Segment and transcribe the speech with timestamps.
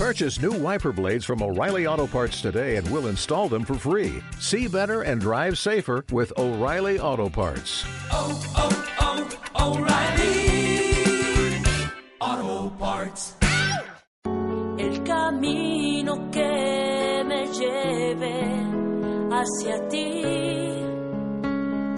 [0.00, 4.22] Purchase new wiper blades from O'Reilly Auto Parts today and we'll install them for free.
[4.38, 7.84] See better and drive safer with O'Reilly Auto Parts.
[8.10, 8.72] Oh, oh,
[9.58, 11.62] oh, O'Reilly
[12.18, 13.34] Auto Parts.
[14.78, 18.40] El camino que me lleve
[19.30, 20.22] hacia ti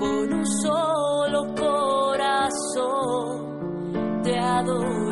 [0.01, 2.83] con un solo corazón
[4.25, 5.12] te adoro.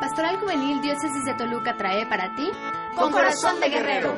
[0.00, 2.50] Pastoral Juvenil Diócesis de Toluca trae para ti
[2.94, 4.16] Con corazón de guerrero.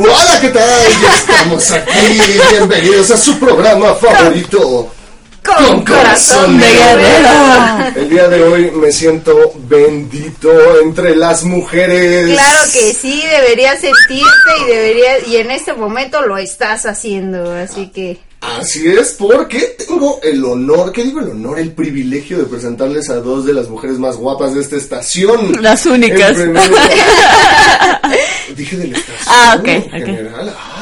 [0.00, 0.82] Hola, ¿qué tal?
[1.02, 2.18] Ya estamos aquí.
[2.50, 4.90] Bienvenidos a su programa favorito.
[5.46, 7.28] Con corazón de guerrero.
[7.96, 10.50] El día de hoy me siento bendito
[10.82, 12.30] entre las mujeres.
[12.32, 17.88] Claro que sí, deberías sentirte y deberías y en este momento lo estás haciendo, así
[17.88, 21.58] que Así es, porque tengo el honor, ¿qué digo el honor?
[21.58, 25.60] El privilegio de presentarles a dos de las mujeres más guapas de esta estación.
[25.62, 26.32] Las únicas.
[26.32, 26.70] Primer-
[28.56, 29.26] Dije de la estación.
[29.26, 29.90] Ah, ok, en ok.
[30.06, 30.54] general.
[30.56, 30.75] Ah.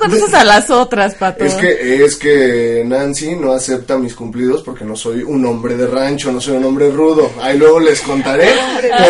[0.00, 1.44] No conoces a las otras, Pato.
[1.44, 5.86] Es que, es que Nancy no acepta mis cumplidos porque no soy un hombre de
[5.86, 7.30] rancho, no soy un hombre rudo.
[7.40, 8.48] Ahí luego les contaré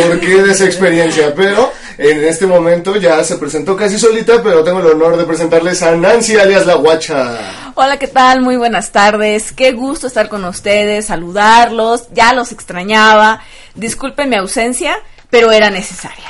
[0.06, 1.32] por qué de esa experiencia.
[1.34, 5.80] Pero en este momento ya se presentó casi solita, pero tengo el honor de presentarles
[5.82, 7.38] a Nancy alias La Guacha.
[7.76, 8.40] Hola, ¿qué tal?
[8.40, 9.52] Muy buenas tardes.
[9.52, 12.08] Qué gusto estar con ustedes, saludarlos.
[12.12, 13.40] Ya los extrañaba.
[13.76, 14.96] Disculpen mi ausencia,
[15.30, 16.24] pero era necesaria.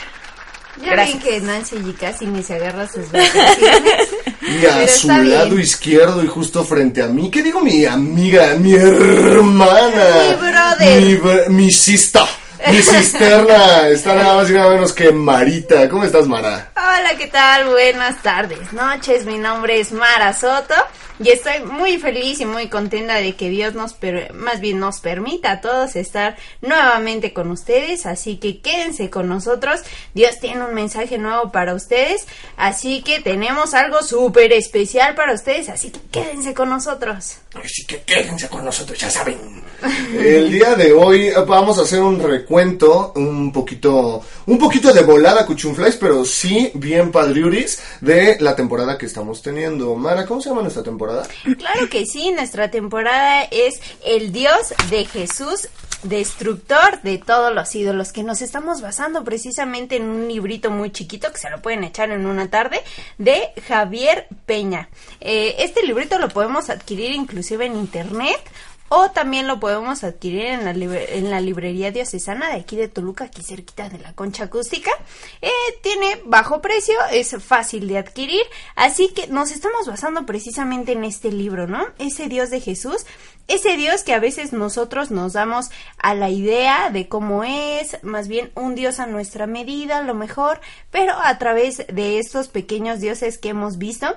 [0.83, 1.25] ya Gracias.
[1.25, 4.09] ven que Nancy y casi ni se agarra sus vacaciones.
[4.63, 5.31] Y a su bien.
[5.31, 7.61] lado izquierdo y justo frente a mí, ¿qué digo?
[7.61, 10.07] Mi amiga, mi hermana.
[10.29, 11.49] Mi brother.
[11.49, 12.27] Mi, mi sista.
[12.69, 13.89] Mi cisterna.
[13.89, 15.89] Está nada más y nada menos que Marita.
[15.89, 16.73] ¿Cómo estás, Mara?
[16.77, 17.69] Hola, ¿qué tal?
[17.69, 19.25] Buenas tardes, noches.
[19.25, 20.75] Mi nombre es Mara Soto
[21.23, 25.01] y estoy muy feliz y muy contenta de que Dios nos, per- más bien nos
[25.01, 28.07] permita a todos estar nuevamente con ustedes.
[28.07, 29.81] Así que quédense con nosotros.
[30.15, 32.27] Dios tiene un mensaje nuevo para ustedes.
[32.57, 35.69] Así que tenemos algo súper especial para ustedes.
[35.69, 37.37] Así que quédense con nosotros.
[37.63, 39.63] Así que quédense con nosotros, ya saben.
[40.15, 45.47] El día de hoy vamos a hacer un recuento, un poquito, un poquito de volada
[45.47, 49.95] cuchunflies, pero sí bien padriuris de la temporada que estamos teniendo.
[49.95, 51.29] Mara, ¿cómo se llama nuestra temporada?
[51.59, 55.69] Claro que sí, nuestra temporada es el Dios de Jesús,
[56.03, 61.31] destructor de todos los ídolos, que nos estamos basando precisamente en un librito muy chiquito
[61.31, 62.81] que se lo pueden echar en una tarde
[63.19, 64.89] de Javier Peña.
[65.21, 68.41] Eh, este librito lo podemos adquirir inclusive en internet.
[68.93, 73.27] O también lo podemos adquirir en la, en la librería diocesana de aquí de Toluca,
[73.27, 74.91] aquí cerquita de la concha acústica.
[75.41, 75.49] Eh,
[75.81, 78.43] tiene bajo precio, es fácil de adquirir,
[78.75, 81.87] así que nos estamos basando precisamente en este libro, ¿no?
[81.99, 83.07] Ese Dios de Jesús,
[83.47, 88.27] ese Dios que a veces nosotros nos damos a la idea de cómo es, más
[88.27, 90.61] bien un Dios a nuestra medida, a lo mejor,
[90.91, 94.17] pero a través de estos pequeños dioses que hemos visto,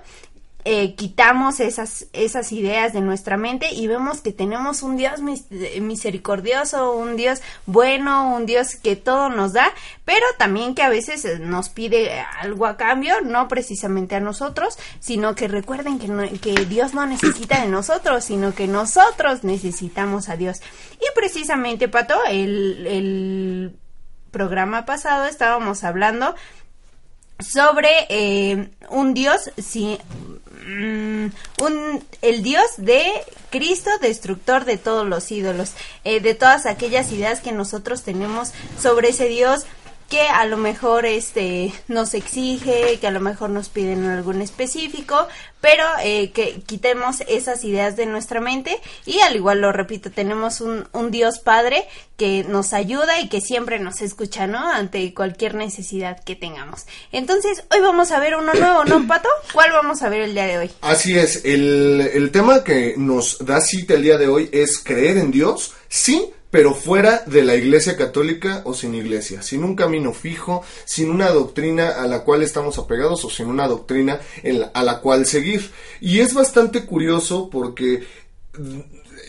[0.65, 5.45] eh, quitamos esas, esas ideas de nuestra mente y vemos que tenemos un Dios mis-
[5.51, 9.71] eh, misericordioso, un Dios bueno, un Dios que todo nos da,
[10.05, 14.77] pero también que a veces eh, nos pide algo a cambio, no precisamente a nosotros,
[14.99, 20.37] sino que recuerden que, que Dios no necesita de nosotros, sino que nosotros necesitamos a
[20.37, 20.61] Dios.
[20.99, 23.75] Y precisamente, Pato, el, el
[24.31, 26.35] programa pasado estábamos hablando
[27.39, 29.97] sobre eh, un dios sí,
[30.67, 31.25] mm,
[31.63, 33.03] un el dios de
[33.49, 35.73] Cristo destructor de todos los ídolos
[36.03, 39.65] eh, de todas aquellas ideas que nosotros tenemos sobre ese dios
[40.13, 44.43] que a lo mejor este nos exige, que a lo mejor nos piden algo en
[44.43, 45.27] específico,
[45.59, 50.61] pero eh, que quitemos esas ideas de nuestra mente y al igual lo repito, tenemos
[50.61, 54.59] un, un Dios Padre que nos ayuda y que siempre nos escucha, ¿no?
[54.59, 56.85] Ante cualquier necesidad que tengamos.
[57.11, 59.29] Entonces, hoy vamos a ver uno nuevo, ¿no, Pato?
[59.51, 60.71] ¿Cuál vamos a ver el día de hoy?
[60.81, 65.17] Así es, el, el tema que nos da cita el día de hoy es creer
[65.17, 70.13] en Dios, sí, pero fuera de la Iglesia Católica o sin Iglesia, sin un camino
[70.13, 74.19] fijo, sin una doctrina a la cual estamos apegados o sin una doctrina
[74.75, 75.71] a la cual seguir.
[75.99, 78.03] Y es bastante curioso porque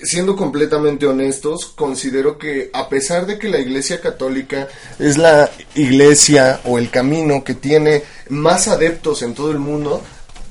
[0.02, 6.61] siendo completamente honestos, considero que a pesar de que la Iglesia Católica es la iglesia
[6.64, 10.02] o el camino que tiene más adeptos en todo el mundo,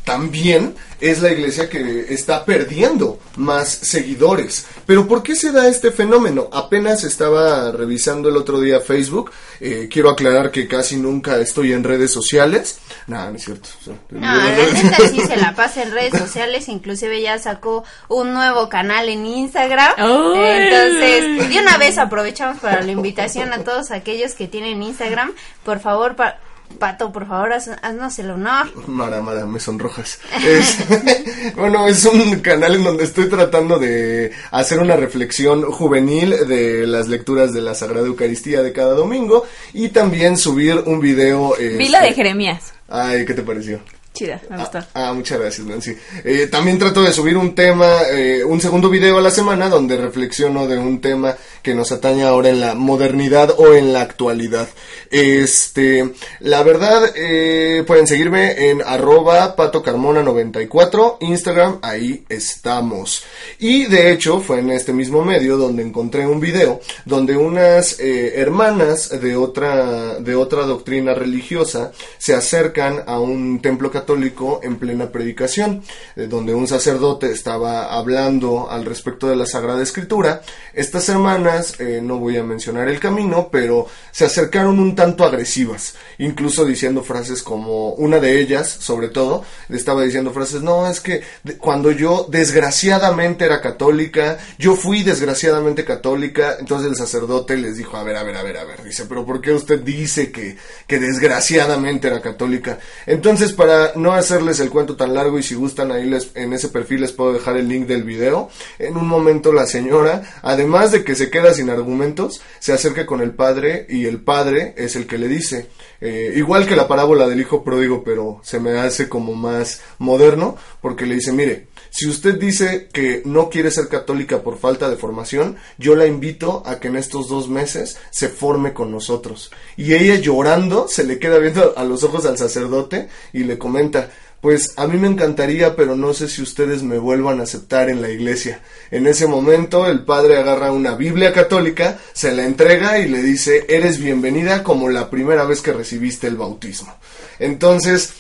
[0.03, 4.65] también es la iglesia que está perdiendo más seguidores.
[4.85, 6.49] Pero ¿por qué se da este fenómeno?
[6.51, 9.31] Apenas estaba revisando el otro día Facebook.
[9.61, 12.79] eh, quiero aclarar que casi nunca estoy en redes sociales.
[13.07, 13.69] Nada, no es cierto.
[14.09, 18.67] No, la neta sí se la pasa en redes sociales, inclusive ya sacó un nuevo
[18.69, 19.93] canal en Instagram.
[19.97, 25.31] Entonces, de una vez aprovechamos para la invitación a todos aquellos que tienen Instagram.
[25.63, 26.37] Por favor, pa-
[26.79, 28.67] Pato, por favor, haz- haznos el honor.
[28.87, 30.19] Mara, Mara, me sonrojas.
[30.45, 30.77] Es,
[31.55, 37.07] bueno, es un canal en donde estoy tratando de hacer una reflexión juvenil de las
[37.07, 41.55] lecturas de la Sagrada Eucaristía de cada domingo y también subir un video.
[41.57, 42.73] Este, de Jeremías.
[42.89, 43.79] Ay, ¿qué te pareció?
[44.13, 44.77] Chida, me gustó.
[44.93, 45.97] Ah, ah, muchas gracias, Nancy.
[46.23, 49.97] Eh, también trato de subir un tema, eh, un segundo video a la semana donde
[49.97, 54.67] reflexiono de un tema que nos atañe ahora en la modernidad o en la actualidad.
[55.09, 63.23] Este, la verdad, eh, pueden seguirme en arroba patocarmona94, Instagram, ahí estamos.
[63.59, 68.33] Y de hecho, fue en este mismo medio donde encontré un video donde unas eh,
[68.35, 75.11] hermanas de otra, de otra doctrina religiosa se acercan a un templo católico en plena
[75.11, 75.83] predicación,
[76.15, 80.41] eh, donde un sacerdote estaba hablando al respecto de la Sagrada Escritura.
[80.73, 85.95] Estas hermanas, eh, no voy a mencionar el camino, pero se acercaron un tanto agresivas,
[86.17, 90.99] incluso diciendo frases como una de ellas, sobre todo, le estaba diciendo frases, no, es
[90.99, 91.21] que
[91.59, 98.03] cuando yo desgraciadamente era católica, yo fui desgraciadamente católica, entonces el sacerdote les dijo, a
[98.03, 100.57] ver, a ver, a ver, a ver, dice, pero ¿por qué usted dice que,
[100.87, 102.79] que desgraciadamente era católica?
[103.05, 106.69] Entonces, para no hacerles el cuento tan largo y si gustan ahí les, en ese
[106.69, 111.03] perfil les puedo dejar el link del video, en un momento la señora, además de
[111.03, 115.07] que se queda sin argumentos, se acerca con el padre y el padre es el
[115.07, 115.69] que le dice,
[115.99, 120.55] eh, igual que la parábola del hijo pródigo, pero se me hace como más moderno,
[120.79, 124.95] porque le dice, mire, si usted dice que no quiere ser católica por falta de
[124.95, 129.51] formación, yo la invito a que en estos dos meses se forme con nosotros.
[129.77, 134.09] Y ella llorando se le queda viendo a los ojos al sacerdote y le comenta,
[134.43, 138.01] pues a mí me encantaría, pero no sé si ustedes me vuelvan a aceptar en
[138.01, 138.61] la iglesia.
[138.91, 143.65] En ese momento el padre agarra una Biblia católica, se la entrega y le dice,
[143.69, 146.93] eres bienvenida como la primera vez que recibiste el bautismo.
[147.39, 148.15] Entonces,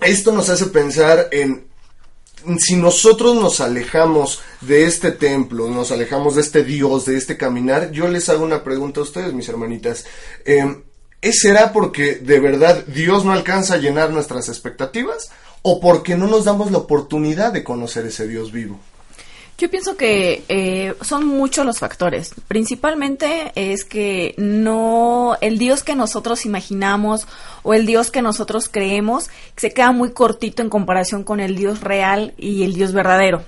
[0.00, 1.68] esto nos hace pensar en
[2.58, 7.92] si nosotros nos alejamos de este templo, nos alejamos de este Dios, de este caminar,
[7.92, 10.04] yo les hago una pregunta a ustedes, mis hermanitas.
[10.44, 10.82] Eh,
[11.24, 15.30] ¿es- ¿Será porque de verdad Dios no alcanza a llenar nuestras expectativas?
[15.62, 18.78] ¿O porque no nos damos la oportunidad de conocer ese Dios vivo?
[19.56, 22.32] Yo pienso que eh, son muchos los factores.
[22.48, 27.28] Principalmente es que no el Dios que nosotros imaginamos
[27.62, 31.82] o el Dios que nosotros creemos se queda muy cortito en comparación con el Dios
[31.82, 33.44] real y el Dios verdadero.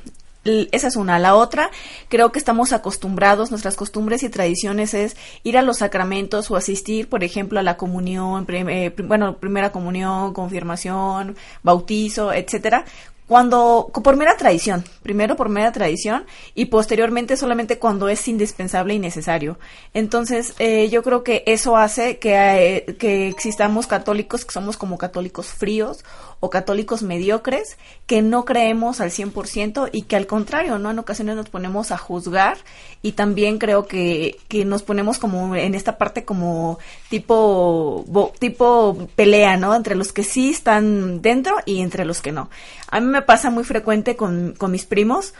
[0.72, 1.18] Esa es una.
[1.18, 1.70] La otra,
[2.08, 7.08] creo que estamos acostumbrados, nuestras costumbres y tradiciones es ir a los sacramentos o asistir,
[7.08, 12.84] por ejemplo, a la comunión, eh, bueno, primera comunión, confirmación, bautizo, etcétera,
[13.26, 18.98] cuando por mera tradición, primero por mera tradición y posteriormente solamente cuando es indispensable y
[19.00, 19.58] necesario.
[19.94, 24.96] Entonces, eh, yo creo que eso hace que, eh, que existamos católicos que somos como
[24.96, 26.04] católicos fríos
[26.40, 30.90] o católicos mediocres que no creemos al 100% y que al contrario, ¿no?
[30.90, 32.58] En ocasiones nos ponemos a juzgar
[33.02, 36.78] y también creo que, que nos ponemos como en esta parte como
[37.08, 38.04] tipo,
[38.38, 39.74] tipo pelea, ¿no?
[39.74, 42.50] Entre los que sí están dentro y entre los que no.
[42.90, 45.34] A mí me pasa muy frecuente con, con mis primos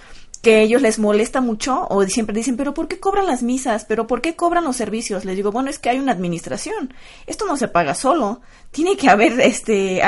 [0.47, 3.85] que ellos les molesta mucho o siempre dicen, pero ¿por qué cobran las misas?
[3.85, 5.25] ¿Pero por qué cobran los servicios?
[5.25, 6.95] Les digo, bueno, es que hay una administración.
[7.27, 8.43] Esto no se paga solo.
[8.71, 10.01] Tiene que haber este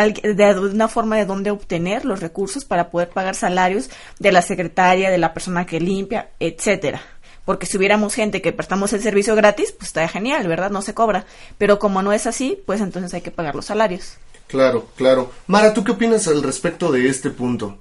[0.61, 3.91] una forma de dónde obtener los recursos para poder pagar salarios
[4.21, 7.03] de la secretaria, de la persona que limpia, etcétera.
[7.45, 10.71] Porque si hubiéramos gente que prestamos el servicio gratis, pues estaría genial, ¿verdad?
[10.71, 11.27] No se cobra.
[11.59, 14.19] Pero como no es así, pues entonces hay que pagar los salarios.
[14.47, 15.33] Claro, claro.
[15.49, 17.79] Mara, ¿tú qué opinas al respecto de este punto?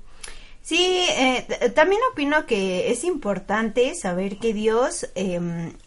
[0.68, 5.40] Sí, eh, también opino que es importante saber que Dios, eh,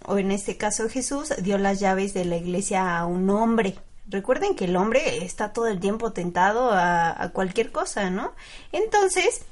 [0.07, 3.75] o en este caso Jesús, dio las llaves de la iglesia a un hombre.
[4.09, 8.33] Recuerden que el hombre está todo el tiempo tentado a cualquier cosa, ¿no?
[8.73, 9.43] Entonces,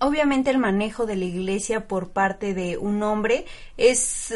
[0.00, 4.34] obviamente el manejo de la iglesia por parte de un hombre es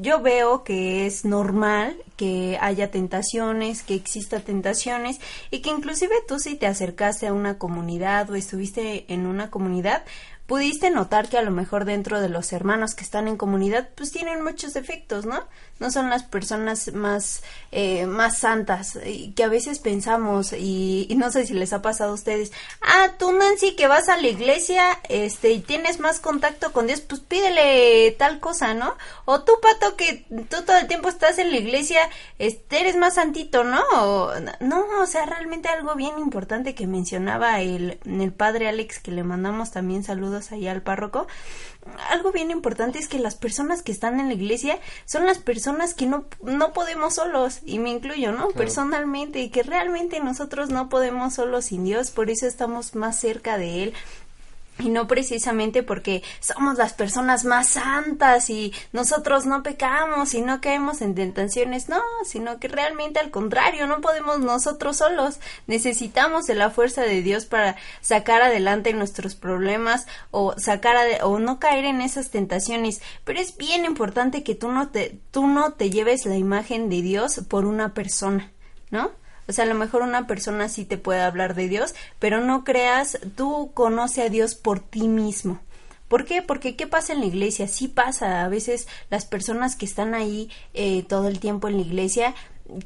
[0.00, 5.20] yo veo que es normal que haya tentaciones, que exista tentaciones
[5.50, 10.04] y que inclusive tú si te acercaste a una comunidad o estuviste en una comunidad,
[10.52, 14.12] pudiste notar que a lo mejor dentro de los hermanos que están en comunidad, pues
[14.12, 15.44] tienen muchos defectos, ¿no?
[15.78, 21.30] No son las personas más, eh, más santas, y que a veces pensamos, y, no
[21.30, 25.00] sé si les ha pasado a ustedes, ah, tú Nancy que vas a la iglesia,
[25.08, 28.94] este, y tienes más contacto con Dios, pues pídele tal cosa, ¿no?
[29.24, 33.14] O tú, Pato, que tú todo el tiempo estás en la iglesia, este, eres más
[33.14, 33.82] santito, ¿no?
[34.60, 39.24] no, o sea, realmente algo bien importante que mencionaba el, el padre Alex, que le
[39.24, 41.28] mandamos también saludos ahí al párroco,
[42.10, 45.94] algo bien importante es que las personas que están en la iglesia son las personas
[45.94, 48.48] que no, no podemos solos, y me incluyo, ¿no?
[48.50, 53.58] Personalmente, y que realmente nosotros no podemos solos sin Dios, por eso estamos más cerca
[53.58, 53.94] de Él,
[54.78, 60.60] y no precisamente porque somos las personas más santas y nosotros no pecamos y no
[60.60, 66.54] caemos en tentaciones, no, sino que realmente al contrario, no podemos nosotros solos, necesitamos de
[66.54, 72.00] la fuerza de Dios para sacar adelante nuestros problemas o sacar o no caer en
[72.00, 76.36] esas tentaciones, pero es bien importante que tú no te tú no te lleves la
[76.36, 78.50] imagen de Dios por una persona,
[78.90, 79.21] ¿no?
[79.48, 82.64] O sea, a lo mejor una persona sí te puede hablar de Dios, pero no
[82.64, 85.60] creas, tú conoce a Dios por ti mismo.
[86.12, 86.42] ¿Por qué?
[86.42, 87.66] Porque ¿qué pasa en la iglesia?
[87.68, 88.44] Sí pasa.
[88.44, 92.34] A veces las personas que están ahí eh, todo el tiempo en la iglesia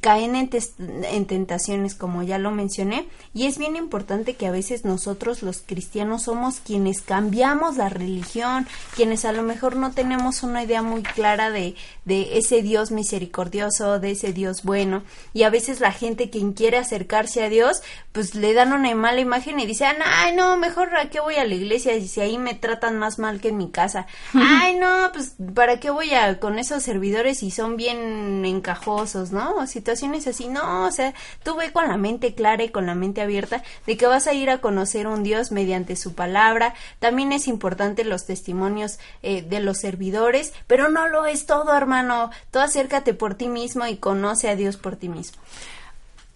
[0.01, 5.43] caen en, tentaciones, como ya lo mencioné, y es bien importante que a veces nosotros
[5.43, 10.83] los cristianos somos quienes cambiamos la religión, quienes a lo mejor no tenemos una idea
[10.83, 11.75] muy clara de,
[12.05, 15.03] de ese Dios misericordioso, de ese Dios bueno,
[15.33, 19.21] y a veces la gente quien quiere acercarse a Dios, pues le dan una mala
[19.21, 22.55] imagen y dicen, ay no, mejor a qué voy a la iglesia si ahí me
[22.55, 26.59] tratan más mal que en mi casa, ay no, pues para qué voy a con
[26.59, 29.67] esos servidores si son bien encajosos, ¿no?
[29.77, 33.21] Situaciones así, no, o sea, tú ve con la mente clara y con la mente
[33.21, 37.47] abierta de que vas a ir a conocer un Dios mediante su palabra, también es
[37.47, 43.13] importante los testimonios eh, de los servidores, pero no lo es todo, hermano, tú acércate
[43.13, 45.43] por ti mismo y conoce a Dios por ti mismo.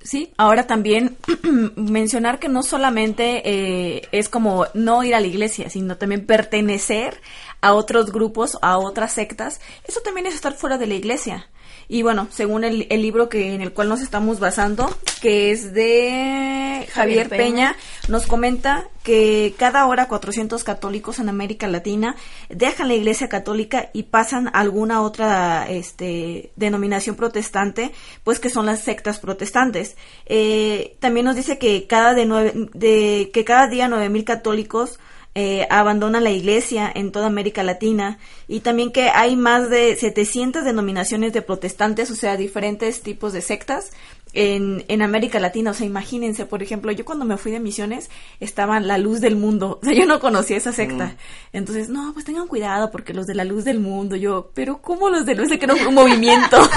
[0.03, 1.17] Sí, ahora también
[1.77, 7.21] mencionar que no solamente eh, es como no ir a la iglesia, sino también pertenecer
[7.63, 9.61] a otros grupos, a otras sectas.
[9.87, 11.49] Eso también es estar fuera de la iglesia.
[11.93, 16.87] Y bueno, según el, libro que en el cual nos estamos basando, que es de
[16.93, 17.75] Javier, Peña,
[18.07, 22.15] nos comenta que cada hora 400 católicos en América Latina
[22.49, 27.91] dejan la Iglesia Católica y pasan a alguna otra este, denominación protestante,
[28.23, 29.97] pues que son las sectas protestantes.
[30.27, 35.01] Eh, también nos dice que cada de nueve, de que cada día 9000 católicos
[35.35, 40.65] eh, abandona la iglesia en toda América Latina y también que hay más de 700
[40.65, 43.93] denominaciones de protestantes, o sea, diferentes tipos de sectas
[44.33, 45.71] en, en América Latina.
[45.71, 49.37] O sea, imagínense, por ejemplo, yo cuando me fui de misiones estaba la luz del
[49.37, 51.07] mundo, o sea, yo no conocía esa secta.
[51.07, 51.17] Mm.
[51.57, 55.09] Entonces, no, pues tengan cuidado porque los de la luz del mundo, yo, pero ¿cómo
[55.11, 56.59] los de luz de que no fue un movimiento?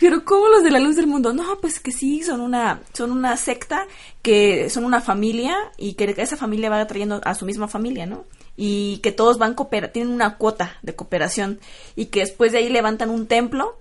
[0.00, 1.32] Pero ¿cómo los de la luz del mundo?
[1.32, 3.86] No, pues que sí, son una, son una secta,
[4.22, 8.24] que son una familia y que esa familia va atrayendo a su misma familia, ¿no?
[8.56, 11.58] Y que todos van cooper tienen una cuota de cooperación
[11.96, 13.76] y que después de ahí levantan un templo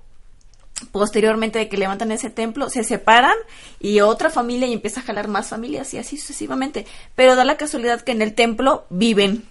[0.92, 3.36] posteriormente de que levantan ese templo, se separan
[3.80, 6.86] y otra familia y empieza a jalar más familias y así sucesivamente.
[7.16, 9.44] Pero da la casualidad que en el templo viven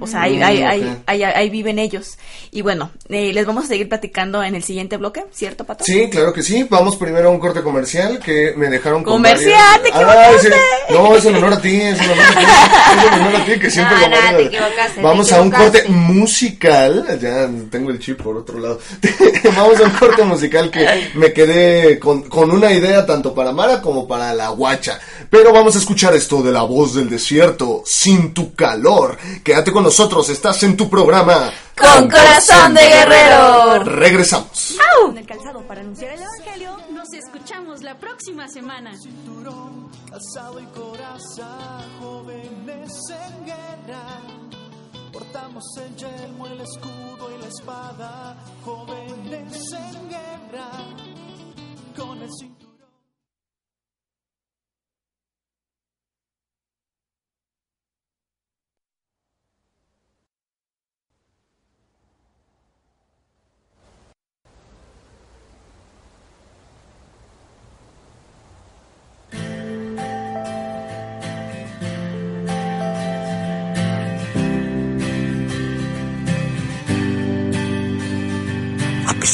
[0.00, 2.18] o sea, ahí, mm, ahí, viven ellos.
[2.50, 5.84] Y bueno, eh, les vamos a seguir platicando en el siguiente bloque, ¿cierto, Pato?
[5.84, 6.66] Sí, claro que sí.
[6.68, 9.82] Vamos primero a un corte comercial que me dejaron ¡Comercial!
[9.82, 10.50] ¡Te equivocaste!
[10.90, 12.44] no, es en honor a ti, es en honor a ti.
[12.96, 17.18] es en honor a ti, que siempre no, te equivocaste, Vamos a un corte musical.
[17.20, 18.78] Ya tengo el chip por otro lado.
[19.56, 23.80] vamos a un corte musical que me quedé con, con una idea tanto para Mara
[23.80, 24.98] como para la guacha.
[25.30, 29.16] Pero vamos a escuchar esto de la voz del desierto, sin tu calor.
[29.44, 31.52] Quédate con nosotros, estás en tu programa.
[31.78, 33.84] Con corazón de guerrero.
[33.84, 34.76] Regresamos.
[35.08, 38.90] En el calzado para anunciar el evangelio, nos escuchamos la próxima semana.
[39.00, 44.02] Cinturón, asado y coraza, jóvenes en guerra.
[45.12, 50.70] Portamos el yelmo, el escudo y la espada, jóvenes en guerra.
[51.96, 52.30] Con el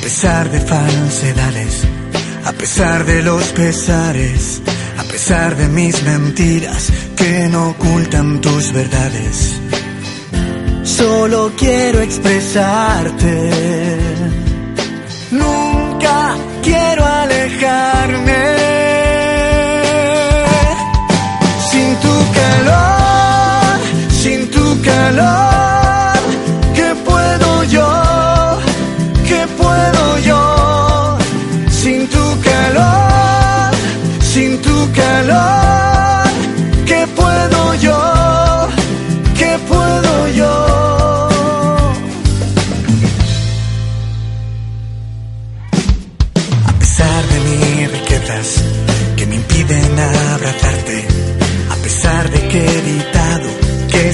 [0.00, 1.82] a pesar de falsedades,
[2.46, 4.62] a pesar de los pesares,
[4.96, 9.60] a pesar de mis mentiras que no ocultan tus verdades.
[10.84, 13.50] Solo quiero expresarte.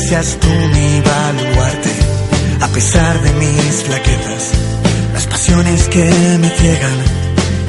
[0.07, 1.95] Seas tú mi baluarte,
[2.61, 4.45] a pesar de mis flaquezas,
[5.13, 6.05] las pasiones que
[6.43, 6.99] me ciegan,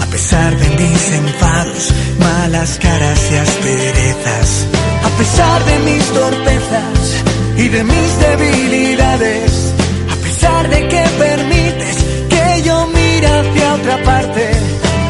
[0.03, 4.49] a pesar de mis enfados, malas caras y asperezas,
[5.03, 6.99] a pesar de mis torpezas
[7.57, 9.73] y de mis debilidades,
[10.11, 11.97] a pesar de que permites
[12.29, 14.51] que yo mire hacia otra parte,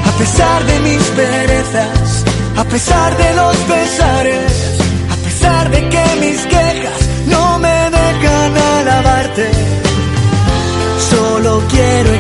[0.06, 2.24] a pesar de mis perezas,
[2.56, 4.52] a pesar de los pesares,
[5.12, 7.07] a pesar de que mis quejas
[11.10, 12.17] solo quiero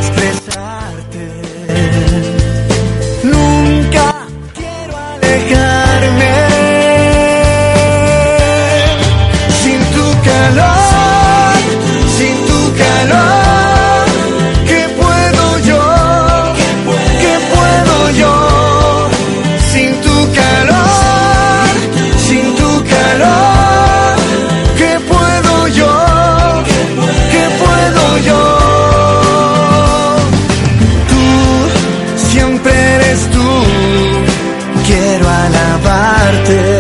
[35.17, 36.76] quiero alabarte.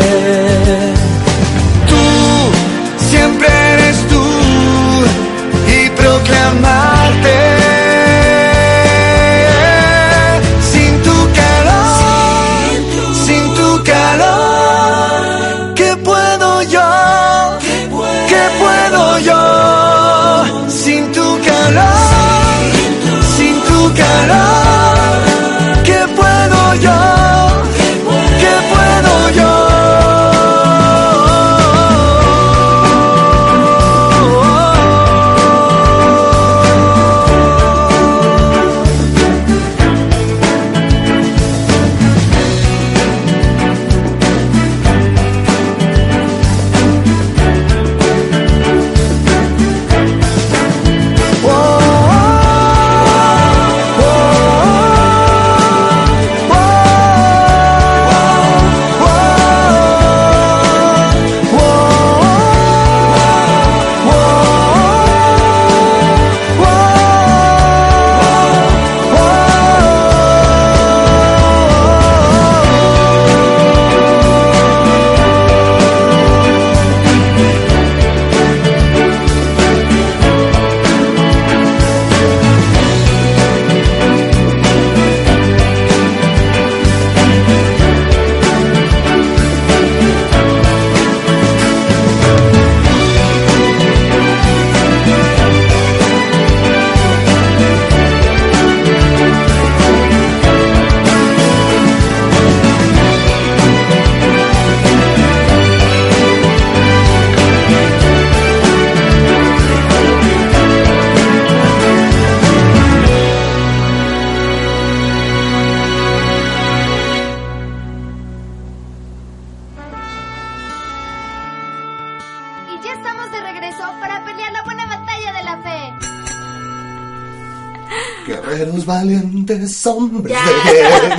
[128.97, 130.45] Valientes, hombres Ya.
[130.71, 131.17] de guerra.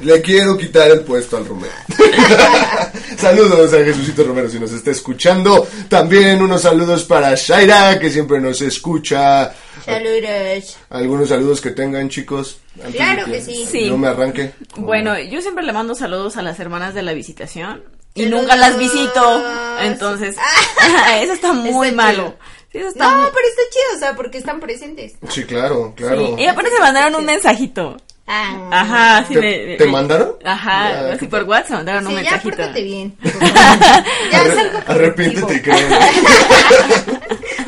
[0.00, 1.70] Le quiero quitar el puesto al Romeo.
[3.18, 5.66] Saludos a Jesucito Romero si nos está escuchando.
[5.88, 9.52] También unos saludos para Shaira, que siempre nos escucha.
[9.84, 10.76] Saludos.
[10.90, 12.58] Algunos saludos que tengan, chicos.
[12.82, 13.66] antes Claro de que sí.
[13.70, 13.90] Sí.
[13.90, 14.52] No me arranque.
[14.76, 17.82] Bueno, yo siempre le mando saludos a las hermanas de la visitación
[18.14, 19.42] y nunca las visito.
[19.82, 20.36] Entonces,
[21.20, 22.36] eso está muy malo.
[22.78, 25.14] Eso está No, muy- pero está chido, o sea, porque están presentes.
[25.30, 26.36] Sí, claro, claro.
[26.36, 27.96] Sí, Y aparte se mandaron un mensajito.
[28.26, 28.68] Ah.
[28.72, 29.34] Ajá, sí.
[29.34, 30.36] ¿Te- me- te mandaron?
[30.44, 32.56] Ajá, así por WhatsApp mandaron un Sí, ya, mensajito.
[32.56, 33.16] pórtate bien.
[33.22, 35.76] ya Arre- es algo arrepiéntete y creo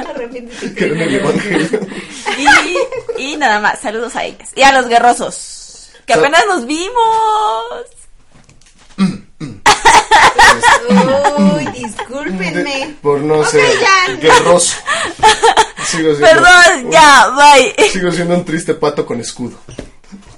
[0.09, 1.21] Arrepiéntete y que en el creo.
[1.31, 1.81] evangelio.
[3.19, 4.51] Y, y nada más, saludos a ellas.
[4.57, 7.65] Y a los guerrosos, que apenas nos vimos.
[11.39, 12.97] Uy, discúlpenme.
[13.03, 13.63] Por no ser
[14.21, 14.77] guerroso.
[15.87, 17.89] Sigo siendo, Perdón, ya, bye.
[17.91, 19.57] Sigo siendo un triste pato con escudo.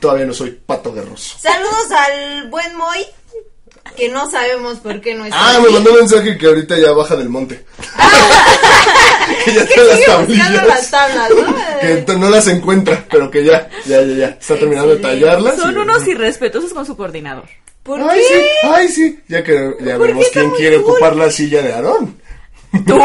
[0.00, 1.36] Todavía no soy pato guerroso.
[1.40, 3.04] Saludos al buen Moy,
[3.96, 5.62] que no sabemos por qué no está Ah, aquí.
[5.66, 7.64] me mandó un mensaje que ahorita ya baja del monte.
[9.44, 10.90] que ya está en las buscando las tablillas.
[10.90, 12.06] tablas, ¿no?
[12.06, 14.26] Que no las encuentra, pero que ya, ya, ya, ya.
[14.40, 15.56] Está terminando de tallarlas.
[15.56, 17.48] Son y- unos irrespetuosos con su coordinador.
[17.88, 18.34] ¿Por Ay, qué?
[18.34, 19.18] sí, ay, sí.
[19.28, 20.92] Ya que ya ¿Por vemos quién quiere cool?
[20.92, 22.16] ocupar la silla de Aarón.
[22.86, 22.98] Tú,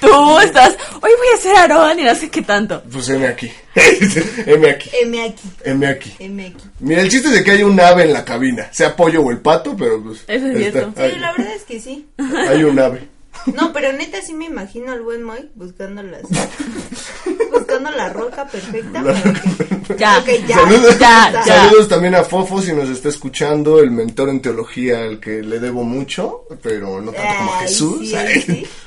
[0.00, 2.82] tú estás, hoy voy a ser Aarón y no sé qué tanto.
[2.90, 3.52] Pues M aquí.
[4.46, 4.90] M aquí.
[5.02, 6.14] M aquí, M aquí.
[6.18, 6.64] M aquí.
[6.80, 8.68] Mira, el chiste es de que hay un ave en la cabina.
[8.72, 10.24] Sea pollo o el pato, pero pues.
[10.26, 11.02] Eso es está- cierto.
[11.14, 12.08] Sí, la verdad es que sí.
[12.48, 13.08] hay un ave.
[13.54, 16.22] No, pero neta sí me imagino al buen Moy buscando las...
[17.52, 19.02] buscando la roca perfecta.
[19.02, 20.22] para que- Ya.
[20.54, 21.44] Saludos, ya, ya.
[21.44, 25.58] saludos también a Fofo si nos está escuchando, el mentor en teología al que le
[25.58, 28.08] debo mucho, pero no tanto como Ay, Jesús.
[28.08, 28.66] sí, ay, sí.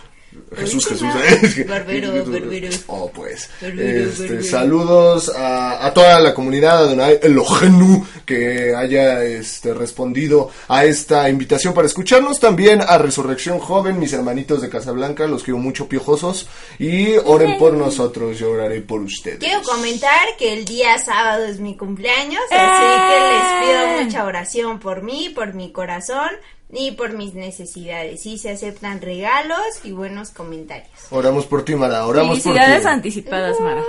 [0.60, 1.08] Jesús, Jesús.
[1.15, 1.65] ¿eh?
[1.68, 2.70] Barbero, barbero.
[2.88, 3.50] Oh, pues.
[3.62, 4.44] Barbero, Este, barbero.
[4.44, 11.30] saludos a, a toda la comunidad, a Donai Elohenu, que haya este, respondido a esta
[11.30, 12.39] invitación para escucharnos.
[12.39, 16.48] También a Resurrección Joven, mis hermanitos de Casablanca, los quiero mucho piojosos.
[16.80, 19.39] Y oren por nosotros, yo oraré por ustedes.
[19.39, 24.80] Quiero comentar que el día sábado es mi cumpleaños, así que les pido mucha oración
[24.80, 26.30] por mí, por mi corazón
[26.71, 28.25] y por mis necesidades.
[28.25, 30.89] Y se aceptan regalos y buenos comentarios.
[31.10, 32.60] Oramos por ti, Mara, oramos por ti.
[32.60, 33.84] Felicidades anticipadas, Mara.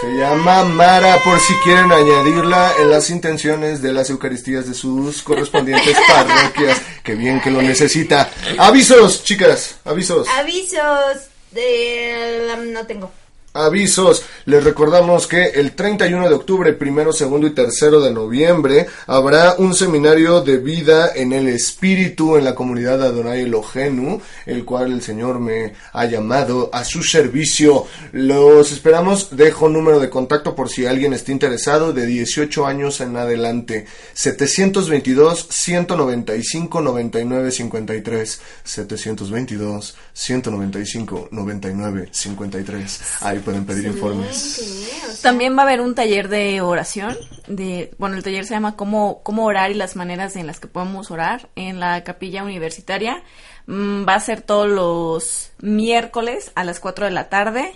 [0.00, 5.22] Se llama Mara, por si quieren añadirla en las intenciones de las Eucaristías de sus
[5.22, 6.80] correspondientes parroquias.
[7.02, 8.30] Que bien que lo necesita.
[8.58, 10.28] Avisos, chicas, avisos.
[10.28, 12.54] Avisos de...
[12.72, 13.10] no tengo.
[13.58, 19.56] Avisos, les recordamos que el 31 de octubre, primero, segundo y tercero de noviembre habrá
[19.58, 25.02] un seminario de vida en el espíritu en la comunidad Adonai Elohenu, el cual el
[25.02, 27.86] Señor me ha llamado a su servicio.
[28.12, 33.16] Los esperamos, dejo número de contacto por si alguien está interesado, de 18 años en
[33.16, 43.00] adelante, 722 195 99 53, 722 195 99 53.
[43.22, 45.20] Ahí pueden pedir informes.
[45.22, 47.16] También va a haber un taller de oración.
[47.46, 50.68] De, bueno, el taller se llama cómo, cómo orar y las maneras en las que
[50.68, 53.22] podemos orar en la capilla universitaria.
[53.66, 57.72] Mm, va a ser todos los miércoles a las 4 de la tarde.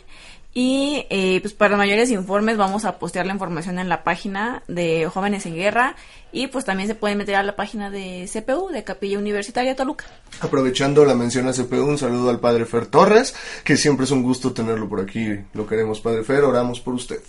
[0.55, 5.09] Y eh, pues para mayores informes vamos a postear la información en la página de
[5.13, 5.97] Jóvenes en Guerra.
[6.31, 10.05] Y pues también se pueden meter a la página de CPU, de Capilla Universitaria Toluca.
[10.41, 13.35] Aprovechando la mención a CPU, un saludo al Padre Fer Torres,
[13.65, 15.39] que siempre es un gusto tenerlo por aquí.
[15.55, 17.21] Lo queremos, Padre Fer, oramos por usted.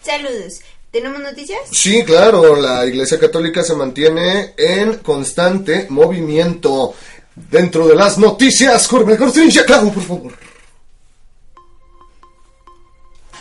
[0.00, 0.60] Saludos.
[0.92, 1.58] ¿Tenemos noticias?
[1.72, 6.94] Sí, claro, la Iglesia Católica se mantiene en constante movimiento.
[7.34, 10.32] Dentro de las noticias, Jorge Cortrincha, claro, por favor.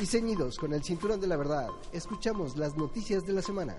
[0.02, 3.76] Y ceñidos con el cinturón de la verdad, escuchamos las noticias de la semana.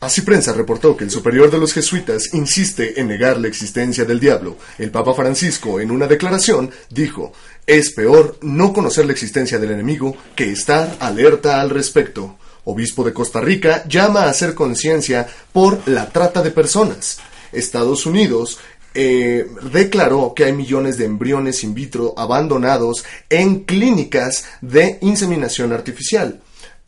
[0.00, 4.20] Así prensa reportó que el superior de los jesuitas insiste en negar la existencia del
[4.20, 4.56] diablo.
[4.78, 7.32] El Papa Francisco, en una declaración, dijo,
[7.66, 12.36] es peor no conocer la existencia del enemigo que estar alerta al respecto.
[12.64, 17.18] Obispo de Costa Rica llama a hacer conciencia por la trata de personas.
[17.50, 18.58] Estados Unidos
[18.94, 26.40] eh, declaró que hay millones de embriones in vitro abandonados en clínicas de inseminación artificial.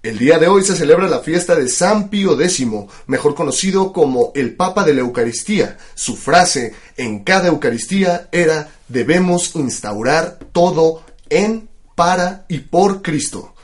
[0.02, 2.66] El día de hoy se celebra la fiesta de San Pío X,
[3.06, 5.76] mejor conocido como el Papa de la Eucaristía.
[5.94, 13.54] Su frase en cada Eucaristía era debemos instaurar todo en, para y por Cristo.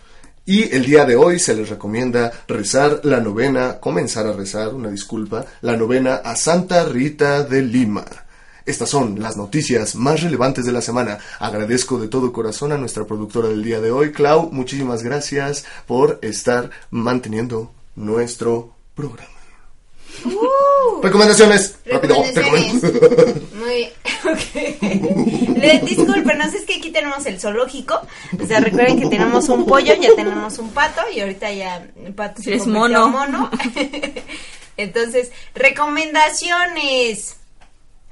[0.45, 4.91] Y el día de hoy se les recomienda rezar la novena, comenzar a rezar, una
[4.91, 8.05] disculpa, la novena a Santa Rita de Lima.
[8.67, 11.19] Estas son las noticias más relevantes de la semana.
[11.39, 14.51] Agradezco de todo corazón a nuestra productora del día de hoy, Clau.
[14.53, 19.31] Muchísimas gracias por estar manteniendo nuestro programa.
[21.03, 21.77] Recomendaciones.
[21.87, 22.19] Rápido.
[22.19, 22.25] Uh.
[22.35, 22.83] Recomendaciones.
[23.55, 23.89] Muy.
[24.25, 25.59] ok.
[25.59, 28.01] Le- Discúlpenos, es que aquí tenemos el zoológico.
[28.43, 32.15] O sea, recuerden que tenemos un pollo, ya tenemos un pato y ahorita ya el
[32.15, 33.09] pato se Es mono.
[33.09, 33.51] mono.
[34.79, 37.36] Entonces, recomendaciones.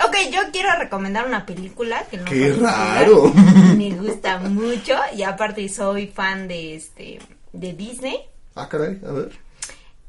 [0.06, 3.32] Ok, yo quiero recomendar una película que no Qué raro.
[3.76, 7.18] Me gusta mucho y aparte soy fan de este
[7.52, 8.18] de Disney.
[8.54, 9.30] Ah, caray, a ver.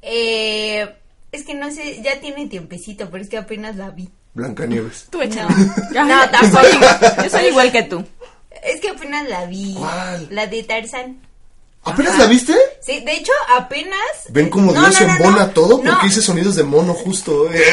[0.01, 0.87] Eh,
[1.31, 4.09] es que no sé, ya tiene tiempecito, pero es que apenas la vi.
[4.33, 5.07] Blancanieves.
[5.09, 5.19] Tú.
[5.19, 5.25] No.
[5.93, 6.63] Ya, No, yo tampoco.
[6.63, 8.03] soy- Yo soy igual que tú.
[8.63, 9.75] Es que apenas la vi.
[9.77, 10.27] ¿Cuál?
[10.31, 11.19] La de Tarzán.
[11.85, 12.55] ¿Apenas la viste?
[12.81, 13.99] Sí, de hecho, apenas.
[14.29, 15.81] ¿Ven como No, Dios no, no, embona todo?
[15.81, 17.51] Porque hice sonidos de mono justo.
[17.53, 17.63] eh.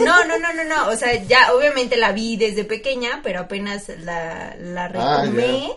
[0.00, 0.88] No, no, no, no, no.
[0.88, 5.72] O sea, ya obviamente la vi desde pequeña, pero apenas la, la Ah, retomé.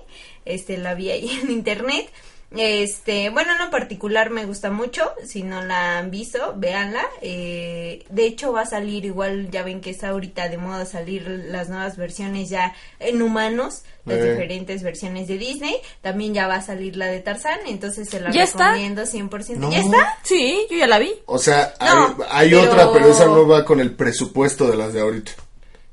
[0.45, 2.09] este, la vi ahí en internet.
[2.55, 5.11] Este, bueno, en lo particular me gusta mucho.
[5.25, 7.03] Si no la han visto, véanla.
[7.21, 11.27] Eh, de hecho, va a salir igual, ya ven que está ahorita de moda salir
[11.27, 14.31] las nuevas versiones ya en humanos, las Eh.
[14.31, 15.75] diferentes versiones de Disney.
[16.01, 18.69] También ya va a salir la de Tarzán, entonces se la ¿Ya está?
[18.71, 19.59] recomiendo 100%.
[19.59, 19.71] No.
[19.71, 20.17] ¿Ya está?
[20.23, 21.11] Sí, yo ya la vi.
[21.25, 24.77] O sea, No, hay, hay pero- otra, pero esa no va con el presupuesto de
[24.77, 25.31] las de ahorita.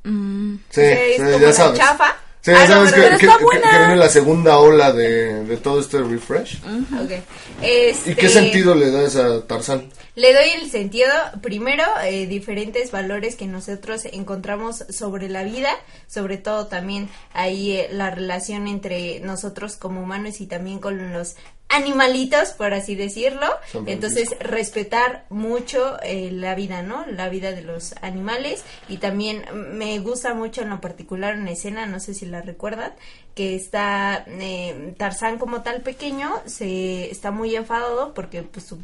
[0.04, 0.56] Mm.
[0.70, 1.78] Sí, es sí, como ya la sabes.
[1.78, 2.16] chafa.
[2.42, 4.92] Sí, Ah, ya no, sabes pero- que, pero que- que- que viene la segunda ola
[4.92, 6.58] de, de todo este refresh.
[6.64, 7.10] Ok.
[7.60, 9.90] Este, ¿Y qué sentido le das a Tarzán?
[10.14, 11.10] Le doy el sentido,
[11.42, 15.68] primero, eh, diferentes valores que nosotros encontramos sobre la vida,
[16.06, 21.36] sobre todo también ahí eh, la relación entre nosotros como humanos y también con los
[21.70, 23.46] animalitos, por así decirlo.
[23.86, 27.06] Entonces, respetar mucho eh, la vida, ¿no?
[27.06, 28.64] La vida de los animales.
[28.88, 32.92] Y también me gusta mucho en lo particular una escena, no sé si la recuerdan,
[33.34, 38.78] que está eh, Tarzán como tal pequeño, se está muy enfadado porque pues su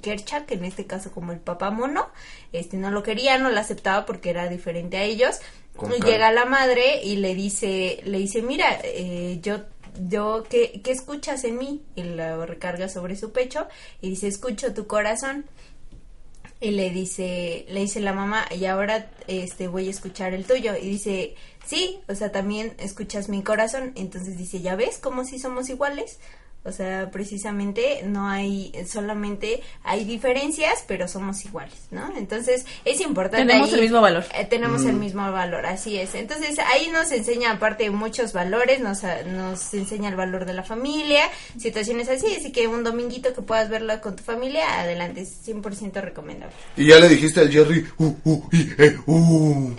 [0.00, 2.08] Kerchak, en este caso como el papá mono,
[2.52, 5.40] este no lo quería, no lo aceptaba porque era diferente a ellos.
[6.04, 9.60] Llega la madre y le dice, le dice, mira, eh, yo,
[10.08, 11.82] yo, ¿qué, ¿qué escuchas en mí?
[11.94, 13.66] Y lo recarga sobre su pecho
[14.00, 15.44] y dice, escucho tu corazón.
[16.58, 20.74] Y le dice, le dice la mamá, y ahora este voy a escuchar el tuyo.
[20.74, 21.34] Y dice,
[21.66, 23.92] sí, o sea, también escuchas mi corazón.
[23.94, 26.18] Entonces dice, ¿ya ves cómo si somos iguales?
[26.66, 32.12] O sea, precisamente no hay, solamente hay diferencias, pero somos iguales, ¿no?
[32.16, 33.46] Entonces es importante.
[33.46, 34.24] Tenemos ahí- el mismo valor.
[34.34, 34.88] eh, tenemos Mm.
[34.88, 36.14] el mismo valor, así es.
[36.14, 40.62] Entonces ahí nos enseña aparte muchos valores, nos, a- nos enseña el valor de la
[40.62, 41.22] familia,
[41.58, 46.00] situaciones así, así que un dominguito que puedas verlo con tu familia, adelante, es 100%
[46.00, 46.54] recomendable.
[46.76, 49.70] Y ya le dijiste al Jerry, uh, uh, y, eh, uh.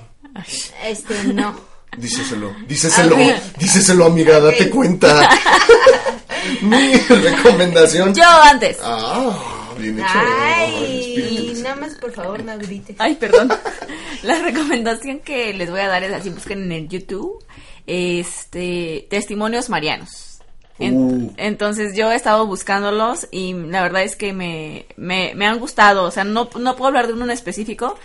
[0.85, 1.59] Este, no.
[1.97, 2.49] Díceselo,
[3.15, 3.57] Ok.
[3.59, 5.29] díceselo, amiga, date cuenta.
[6.61, 8.13] Mi recomendación.
[8.13, 8.77] Yo antes.
[8.81, 9.35] Ah,
[9.77, 10.07] bien hecho.
[10.13, 12.95] Ay, nada más por favor no grites.
[12.99, 13.51] Ay, perdón.
[14.23, 17.43] La recomendación que les voy a dar es así, busquen en el YouTube,
[17.85, 20.39] este, testimonios marianos.
[20.79, 21.33] En- Uh.
[21.37, 26.03] Entonces yo he estado buscándolos y la verdad es que me, me, me han gustado.
[26.03, 27.97] O sea, no, no puedo hablar de uno en específico,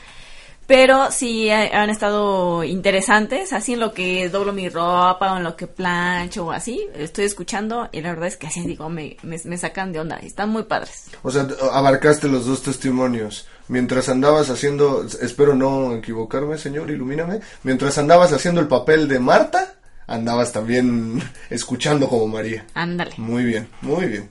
[0.73, 3.53] pero sí ha- han estado interesantes.
[3.53, 7.27] Así en lo que doblo mi ropa o en lo que plancho o así, estoy
[7.27, 10.17] escuchando y la verdad es que así digo, me, me, me sacan de onda.
[10.17, 11.09] Están muy padres.
[11.23, 13.47] O sea, abarcaste los dos testimonios.
[13.69, 17.41] Mientras andabas haciendo, espero no equivocarme, señor, ilumíname.
[17.65, 19.75] Mientras andabas haciendo el papel de Marta,
[20.07, 22.65] andabas también escuchando como María.
[22.73, 23.13] Ándale.
[23.19, 24.31] Muy bien, muy bien.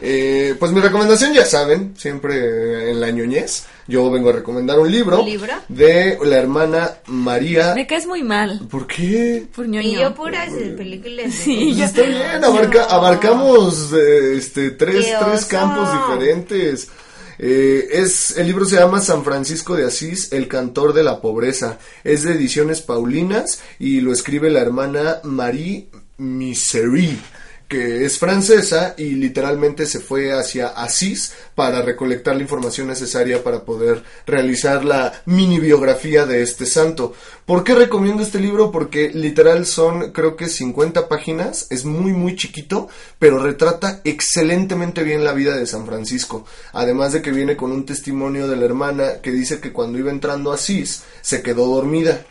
[0.00, 4.90] Eh, pues mi recomendación ya saben, siempre en la ñoñez, yo vengo a recomendar un
[4.90, 5.52] libro, ¿Un libro?
[5.68, 7.74] de la hermana María.
[7.74, 8.60] Me caes muy mal.
[8.70, 9.46] ¿Por qué?
[9.54, 9.88] Por ñoño.
[9.88, 11.26] Y yo puras de películas.
[11.26, 16.88] de- Sí, Pues yo está bien, abarca- abarcamos eh, este tres, ¡Qué tres campos diferentes.
[17.38, 21.78] Eh, es el libro se llama San Francisco de Asís, el cantor de la pobreza.
[22.04, 27.18] Es de ediciones Paulinas y lo escribe la hermana Marie Misery
[27.68, 33.64] que es francesa y literalmente se fue hacia Asís para recolectar la información necesaria para
[33.64, 37.14] poder realizar la mini biografía de este santo.
[37.46, 38.70] ¿Por qué recomiendo este libro?
[38.70, 42.88] Porque literal son creo que 50 páginas, es muy muy chiquito,
[43.18, 46.46] pero retrata excelentemente bien la vida de San Francisco.
[46.72, 50.10] Además de que viene con un testimonio de la hermana que dice que cuando iba
[50.10, 52.24] entrando a Asís se quedó dormida.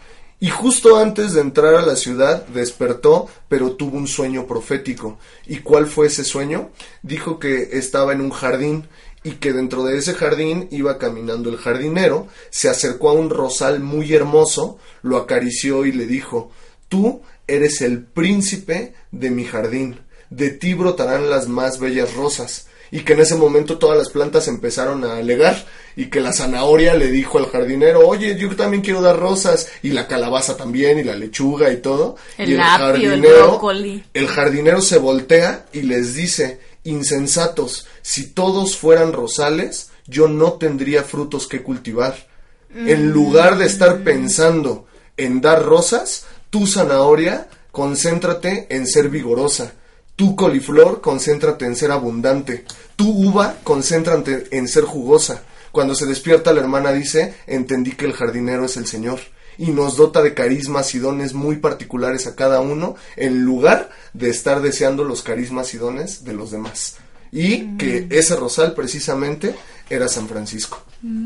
[0.43, 5.17] Y justo antes de entrar a la ciudad despertó, pero tuvo un sueño profético.
[5.47, 6.71] ¿Y cuál fue ese sueño?
[7.01, 8.89] Dijo que estaba en un jardín
[9.23, 13.79] y que dentro de ese jardín iba caminando el jardinero, se acercó a un rosal
[13.79, 16.51] muy hermoso, lo acarició y le dijo,
[16.89, 22.67] Tú eres el príncipe de mi jardín, de ti brotarán las más bellas rosas.
[22.93, 25.65] Y que en ese momento todas las plantas empezaron a alegar
[25.95, 29.89] y que la zanahoria le dijo al jardinero, oye, yo también quiero dar rosas y
[29.89, 32.17] la calabaza también y la lechuga y todo.
[32.37, 34.03] El y apio, el brócoli.
[34.13, 41.01] el jardinero se voltea y les dice, insensatos, si todos fueran rosales, yo no tendría
[41.01, 42.27] frutos que cultivar.
[42.75, 44.85] En lugar de estar pensando
[45.17, 49.73] en dar rosas, tu zanahoria, concéntrate en ser vigorosa.
[50.15, 52.65] Tu coliflor, concéntrate en ser abundante.
[52.95, 55.43] Tu uva, concéntrate en ser jugosa.
[55.71, 59.19] Cuando se despierta la hermana dice, entendí que el jardinero es el Señor
[59.57, 64.29] y nos dota de carismas y dones muy particulares a cada uno en lugar de
[64.29, 66.97] estar deseando los carismas y dones de los demás.
[67.31, 69.55] Y que ese rosal precisamente
[69.89, 70.83] era San Francisco.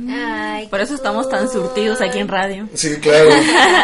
[0.10, 2.70] Ay, Por eso estamos tan surtidos aquí en radio.
[2.74, 3.30] Sí, claro.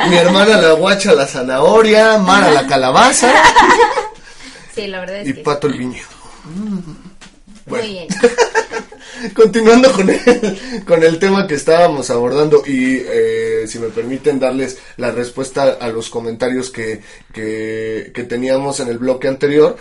[0.10, 3.32] Mi hermana la guacha la zanahoria, Mara la calabaza
[4.74, 6.08] sí, la verdad es y que Pato el viñedo.
[7.66, 7.82] Bueno.
[7.84, 8.08] muy bien.
[9.36, 14.80] Continuando con el, con el tema que estábamos abordando y eh, si me permiten darles
[14.98, 17.02] la respuesta a los comentarios que,
[17.32, 19.78] que, que teníamos en el bloque anterior.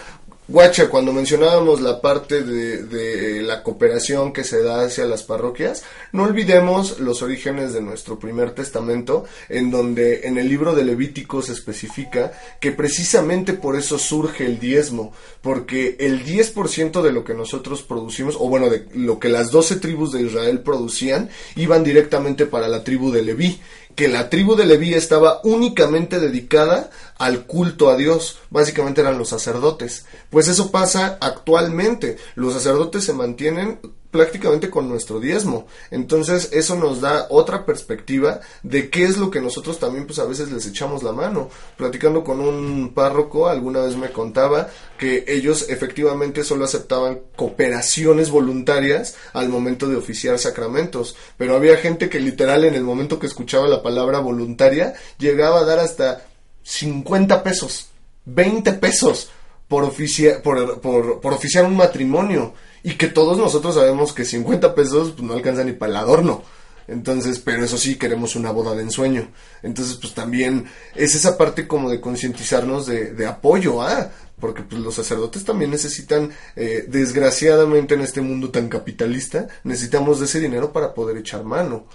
[0.48, 6.24] Guacha, cuando mencionábamos la parte de, la cooperación que se da hacia las parroquias, no
[6.24, 11.52] olvidemos los orígenes de nuestro primer testamento, en donde en el libro de Levítico se
[11.52, 15.12] especifica que precisamente por eso surge el diezmo,
[15.42, 19.76] porque el 10% de lo que nosotros producimos, o bueno, de lo que las 12
[19.76, 23.60] tribus de Israel producían, iban directamente para la tribu de Leví
[23.94, 29.28] que la tribu de Leví estaba únicamente dedicada al culto a Dios, básicamente eran los
[29.28, 30.06] sacerdotes.
[30.30, 33.78] Pues eso pasa actualmente, los sacerdotes se mantienen
[34.12, 35.66] prácticamente con nuestro diezmo.
[35.90, 40.24] Entonces eso nos da otra perspectiva de qué es lo que nosotros también pues a
[40.26, 41.48] veces les echamos la mano.
[41.76, 49.16] Platicando con un párroco alguna vez me contaba que ellos efectivamente solo aceptaban cooperaciones voluntarias
[49.32, 53.66] al momento de oficiar sacramentos, pero había gente que literal en el momento que escuchaba
[53.66, 56.26] la palabra voluntaria llegaba a dar hasta
[56.62, 57.88] 50 pesos,
[58.26, 59.30] 20 pesos
[59.68, 62.52] por, oficia- por, por, por oficiar un matrimonio
[62.82, 66.42] y que todos nosotros sabemos que 50 pesos pues, no alcanza ni para el adorno.
[66.88, 69.28] Entonces, pero eso sí, queremos una boda de ensueño.
[69.62, 74.10] Entonces, pues también es esa parte como de concientizarnos de, de apoyo, ah,
[74.40, 80.26] porque pues los sacerdotes también necesitan, eh, desgraciadamente en este mundo tan capitalista, necesitamos de
[80.26, 81.86] ese dinero para poder echar mano.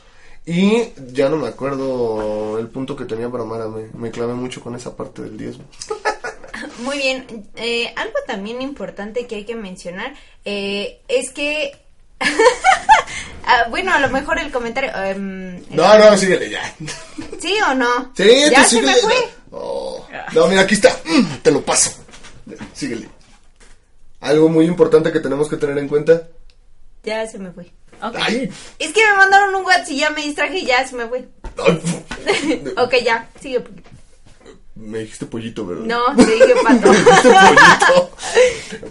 [0.46, 4.62] Y ya no me acuerdo el punto que tenía para Mara, me, me clavé mucho
[4.62, 5.66] con esa parte del diezmo.
[6.80, 7.48] Muy bien.
[7.56, 10.14] Eh, algo también importante que hay que mencionar
[10.46, 11.78] eh, es que.
[13.50, 14.92] Ah, bueno, a lo mejor el comentario.
[15.06, 16.76] em, No, no, síguele ya.
[17.40, 18.12] ¿Sí o no?
[18.14, 19.16] Sí, ya se me fue.
[19.52, 20.90] Oh, No, mira, aquí está.
[21.06, 21.92] Mm, Te lo paso.
[22.74, 23.08] Síguele.
[24.20, 26.28] Algo muy importante que tenemos que tener en cuenta.
[27.04, 27.72] Ya se me fue.
[28.02, 31.08] Ay, Es que me mandaron un WhatsApp y ya me distraje y ya se me
[31.08, 31.26] fue.
[32.78, 33.64] ok, ya, sigue.
[34.80, 35.86] Me dijiste pollito, ¿verdad?
[35.86, 36.92] No, te dije pato.
[36.92, 38.12] Me dijiste pollito.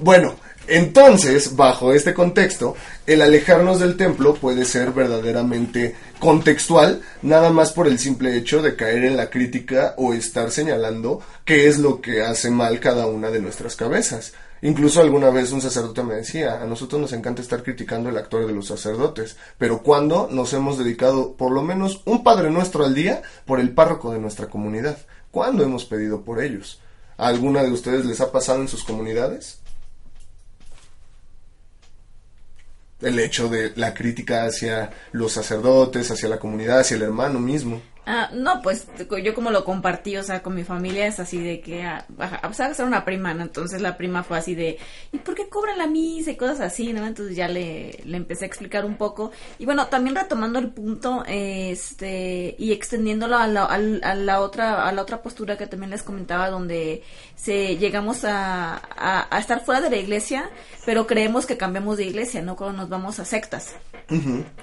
[0.01, 0.35] Bueno,
[0.69, 2.75] entonces, bajo este contexto,
[3.07, 8.75] el alejarnos del templo puede ser verdaderamente contextual, nada más por el simple hecho de
[8.75, 13.31] caer en la crítica o estar señalando qué es lo que hace mal cada una
[13.31, 14.33] de nuestras cabezas.
[14.63, 18.47] Incluso alguna vez un sacerdote me decía, a nosotros nos encanta estar criticando el actor
[18.47, 22.95] de los sacerdotes, pero cuando nos hemos dedicado por lo menos un Padre Nuestro al
[22.95, 24.99] día por el párroco de nuestra comunidad?
[25.37, 26.81] ¿Cuándo hemos pedido por ellos?
[27.19, 29.59] ¿A alguna de ustedes les ha pasado en sus comunidades?
[33.03, 37.83] El hecho de la crítica hacia los sacerdotes, hacia la comunidad, hacia el hermano mismo.
[38.09, 38.87] Ah, no, pues
[39.25, 42.41] yo como lo compartí, o sea, con mi familia es así de que, ah, ajá,
[42.49, 43.43] o sea, ser una prima, ¿no?
[43.43, 44.79] Entonces la prima fue así de,
[45.11, 47.05] ¿y por qué cobran la misa y cosas así, ¿no?
[47.05, 49.33] Entonces ya le, le empecé a explicar un poco.
[49.59, 54.87] Y bueno, también retomando el punto, este, y extendiéndolo a la, al- a la otra,
[54.87, 57.03] a la otra postura que también les comentaba, donde
[57.35, 60.49] se llegamos a, a, a estar fuera de la iglesia,
[60.85, 62.55] pero creemos que cambiamos de iglesia, ¿no?
[62.55, 63.75] Cuando nos vamos a sectas.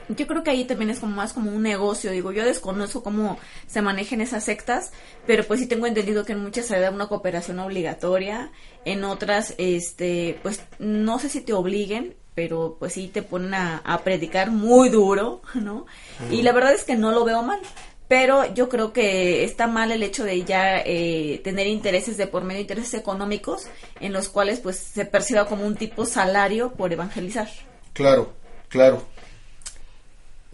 [0.08, 3.33] Yo creo que ahí también es como más como un negocio, digo, yo desconozco cómo
[3.68, 4.92] se manejan esas sectas,
[5.26, 8.52] pero pues sí tengo entendido que en muchas se da una cooperación obligatoria,
[8.86, 13.78] en otras, este, pues no sé si te obliguen, pero pues sí te ponen a,
[13.86, 15.86] a predicar muy duro, ¿no?
[16.32, 17.60] Y la verdad es que no lo veo mal.
[18.08, 22.44] Pero yo creo que está mal el hecho de ya eh, tener intereses de por
[22.44, 23.68] medio, intereses económicos,
[24.00, 27.48] en los cuales pues se perciba como un tipo salario por evangelizar.
[27.94, 28.34] Claro,
[28.70, 29.04] claro.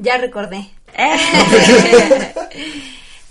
[0.01, 0.69] Ya recordé.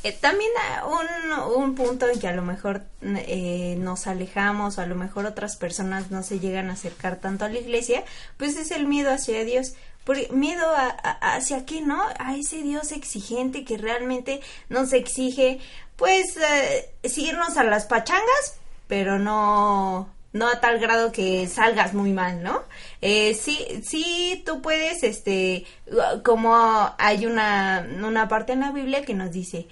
[0.04, 4.82] Eh, también ah, un, un punto en que a lo mejor eh, nos alejamos o
[4.82, 8.04] a lo mejor otras personas no se llegan a acercar tanto a la iglesia,
[8.36, 9.72] pues es el miedo hacia Dios.
[10.04, 12.00] Por, miedo a, a- hacia qué, ¿no?
[12.18, 15.58] A ese Dios exigente que realmente nos exige,
[15.96, 18.54] pues, eh, seguirnos a las pachangas,
[18.86, 22.62] pero no no a tal grado que salgas muy mal, ¿no?
[23.00, 25.64] Eh, sí, sí, tú puedes, este,
[26.24, 26.54] como
[26.98, 29.66] hay una, una parte en la Biblia que nos dice,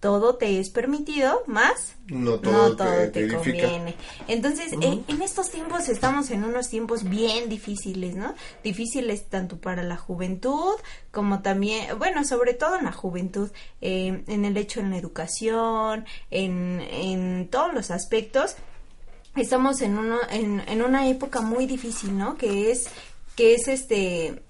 [0.00, 3.68] todo te es permitido, más No todo, no todo te, te, te edifica.
[3.68, 3.94] conviene.
[4.26, 8.34] Entonces, eh, en estos tiempos estamos en unos tiempos bien difíciles, ¿no?
[8.64, 10.74] Difíciles tanto para la juventud
[11.12, 16.04] como también, bueno, sobre todo en la juventud, eh, en el hecho en la educación,
[16.32, 18.56] en, en todos los aspectos.
[19.34, 22.36] Estamos en, uno, en, en una época muy difícil, ¿no?
[22.36, 22.88] Que es,
[23.34, 24.42] que es este,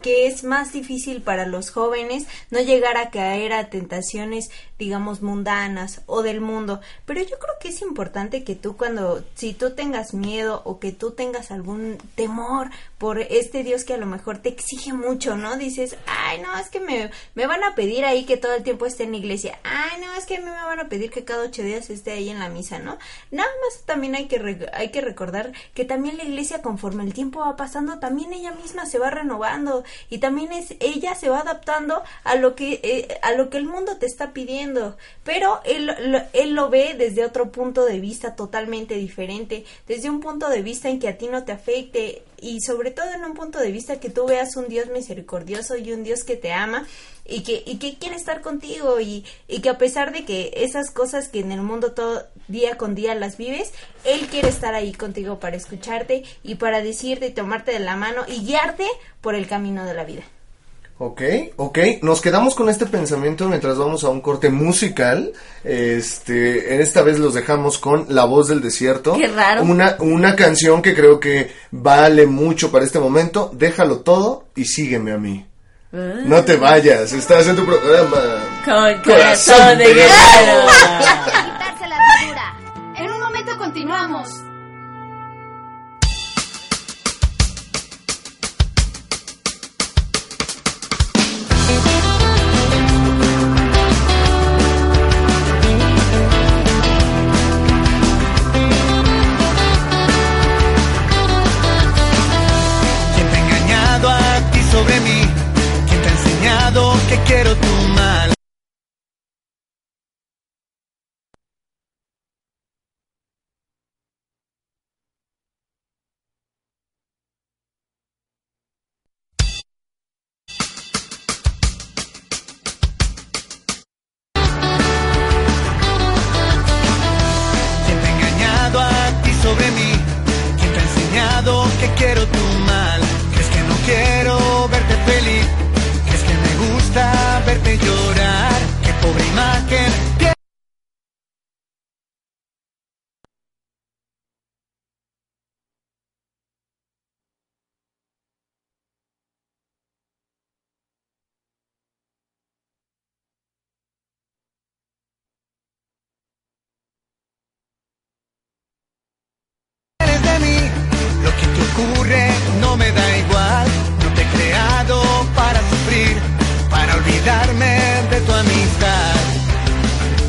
[0.00, 6.02] que es más difícil para los jóvenes no llegar a caer a tentaciones, digamos, mundanas
[6.06, 6.80] o del mundo.
[7.04, 10.92] Pero yo creo que es importante que tú cuando, si tú tengas miedo o que
[10.92, 15.56] tú tengas algún temor por este Dios que a lo mejor te exige mucho, ¿no?
[15.56, 18.86] Dices, ay, no, es que me, me van a pedir ahí que todo el tiempo
[18.86, 19.58] esté en la iglesia.
[19.62, 22.12] Ay, no, es que a mí me van a pedir que cada ocho días esté
[22.12, 22.98] ahí en la misa, ¿no?
[23.30, 27.40] Nada más también hay que, hay que recordar que también la iglesia conforme el tiempo
[27.40, 32.02] va pasando, también ella misma se va renovando y también es ella se va adaptando
[32.24, 36.20] a lo que eh, a lo que el mundo te está pidiendo pero él, lo,
[36.32, 40.88] él lo ve desde otro punto de vista totalmente diferente desde un punto de vista
[40.88, 44.00] en que a ti no te afecte y sobre todo en un punto de vista
[44.00, 46.86] que tú veas un Dios misericordioso y un Dios que te ama
[47.24, 50.90] y que, y que quiere estar contigo y, y que a pesar de que esas
[50.90, 53.72] cosas que en el mundo todo día con día las vives,
[54.04, 58.22] Él quiere estar ahí contigo para escucharte y para decirte y tomarte de la mano
[58.26, 58.86] y guiarte
[59.20, 60.22] por el camino de la vida.
[61.00, 61.22] Ok,
[61.54, 65.32] ok, nos quedamos con este pensamiento mientras vamos a un corte musical.
[65.62, 69.14] Este, en esta vez los dejamos con La Voz del Desierto.
[69.16, 69.62] Qué raro.
[69.62, 73.48] Una, una canción que creo que vale mucho para este momento.
[73.54, 75.46] Déjalo todo y sígueme a mí.
[75.92, 78.18] No te vayas, estás en tu programa.
[78.64, 80.66] Con Corazón de guerrero.
[80.66, 82.54] quitarse la.
[82.96, 84.47] En un momento continuamos.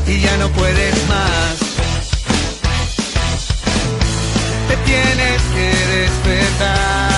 [0.06, 1.58] Y ya no puedes más.
[4.68, 7.09] Te tienes que despertar.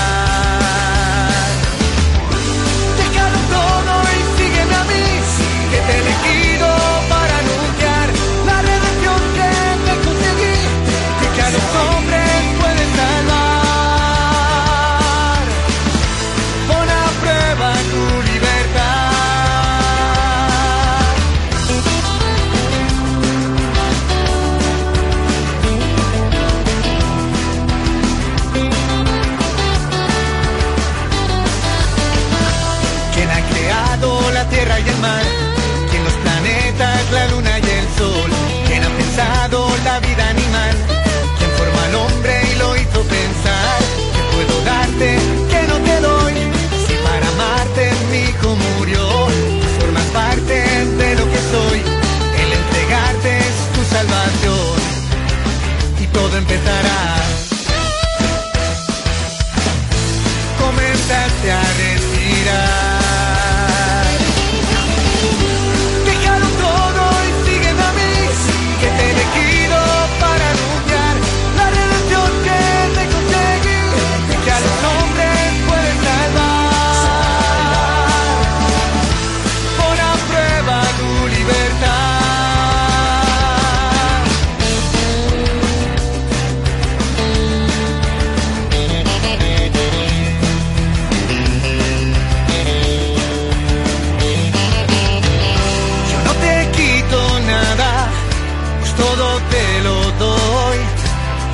[98.96, 100.78] todo te lo doy.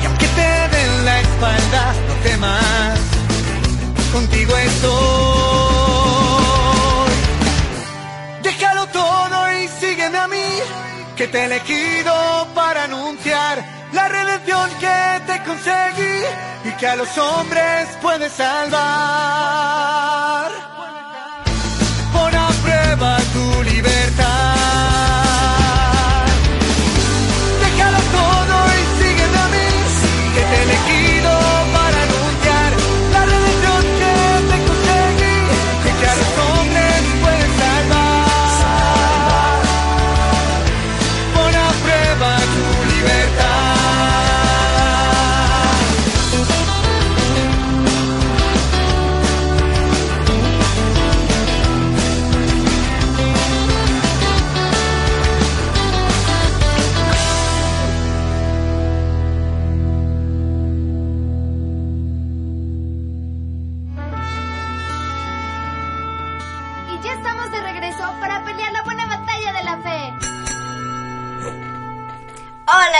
[0.01, 2.99] Y aunque te den la espalda, no temas,
[4.11, 4.89] contigo estoy.
[8.43, 10.47] Déjalo todo y sígueme a mí,
[11.15, 13.63] que te he elegido para anunciar
[13.93, 16.23] la redención que te conseguí
[16.65, 19.69] y que a los hombres puedes salvar.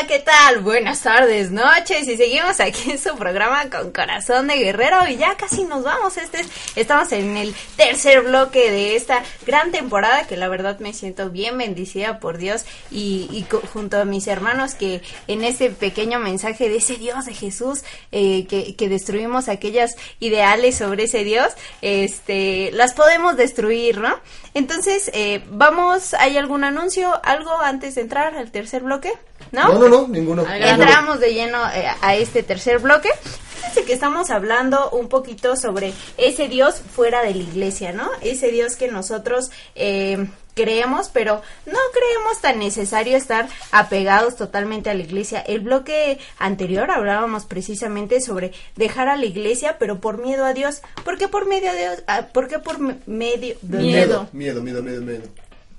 [0.08, 0.60] ¿Qué tal?
[0.62, 5.36] Buenas tardes, noches y seguimos aquí en su programa con Corazón de Guerrero y ya
[5.36, 6.18] casi nos vamos.
[6.18, 10.94] Este es- estamos en el tercer bloque de esta gran temporada que la verdad me
[10.94, 16.70] siento bien bendecida por Dios y, junto a mis hermanos que en este pequeño mensaje
[16.70, 17.82] de ese Dios de Jesús
[18.12, 24.18] eh, que, que destruimos aquellas ideales sobre ese Dios, este, las podemos destruir, ¿no?
[24.54, 29.12] Entonces, eh, vamos, ¿hay algún anuncio, algo antes de entrar al tercer bloque?
[29.52, 29.74] ¿No?
[29.74, 30.46] No, no, no, ninguno.
[30.52, 33.10] Entramos de lleno eh, a este tercer bloque.
[33.24, 38.10] Fíjense que estamos hablando un poquito sobre ese Dios fuera de la iglesia, ¿no?
[38.22, 44.94] Ese Dios que nosotros eh, creemos, pero no creemos tan necesario estar apegados totalmente a
[44.94, 45.40] la iglesia.
[45.42, 50.82] El bloque anterior hablábamos precisamente sobre dejar a la iglesia, pero por miedo a Dios.
[51.04, 52.04] ¿Por qué por medio de Dios?
[52.08, 53.56] Ah, ¿Por qué por me- medio?
[53.62, 55.24] Miedo, miedo, miedo, miedo, miedo.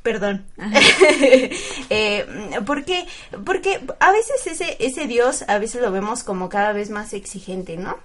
[0.02, 0.46] Perdón.
[1.90, 2.26] eh,
[2.64, 3.06] ¿por qué?
[3.44, 7.76] Porque a veces ese, ese Dios, a veces lo vemos como cada vez más exigente,
[7.76, 7.98] ¿no?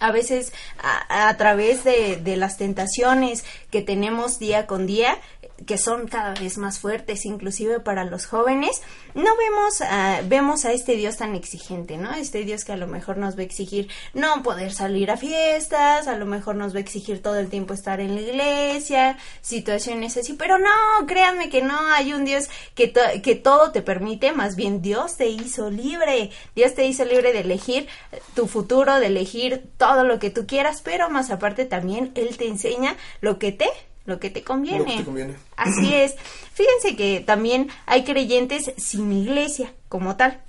[0.00, 5.18] A veces a, a través de, de las tentaciones que tenemos día con día,
[5.66, 8.82] que son cada vez más fuertes, inclusive para los jóvenes,
[9.14, 9.80] no vemos
[10.28, 12.12] vemos a este Dios tan exigente, ¿no?
[12.12, 16.08] Este Dios que a lo mejor nos va a exigir no poder salir a fiestas,
[16.08, 20.16] a lo mejor nos va a exigir todo el tiempo estar en la iglesia, situaciones
[20.16, 22.92] así, pero no, créanme que no, hay un Dios que,
[23.22, 27.40] que todo te permite, más bien Dios te hizo libre, Dios te hizo libre de
[27.40, 27.88] elegir
[28.34, 32.48] tu futuro, de elegir todo lo que tú quieras, pero más aparte también Él te
[32.48, 33.68] enseña lo que te
[34.06, 34.78] lo que te conviene.
[34.78, 35.34] Lo que te conviene.
[35.56, 36.14] Así es.
[36.52, 40.40] Fíjense que también hay creyentes sin iglesia como tal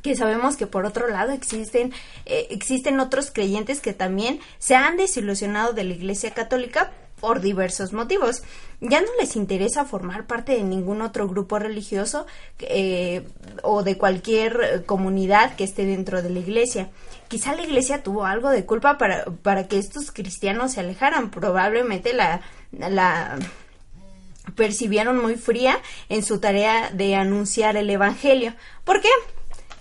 [0.00, 1.92] que sabemos que por otro lado existen
[2.24, 7.92] eh, existen otros creyentes que también se han desilusionado de la Iglesia Católica por diversos
[7.92, 8.42] motivos.
[8.80, 12.26] Ya no les interesa formar parte de ningún otro grupo religioso
[12.58, 13.24] eh,
[13.62, 16.90] o de cualquier eh, comunidad que esté dentro de la iglesia.
[17.28, 21.30] Quizá la iglesia tuvo algo de culpa para, para que estos cristianos se alejaran.
[21.30, 22.40] Probablemente la,
[22.72, 23.38] la
[24.56, 28.54] percibieron muy fría en su tarea de anunciar el evangelio.
[28.84, 29.08] ¿Por qué?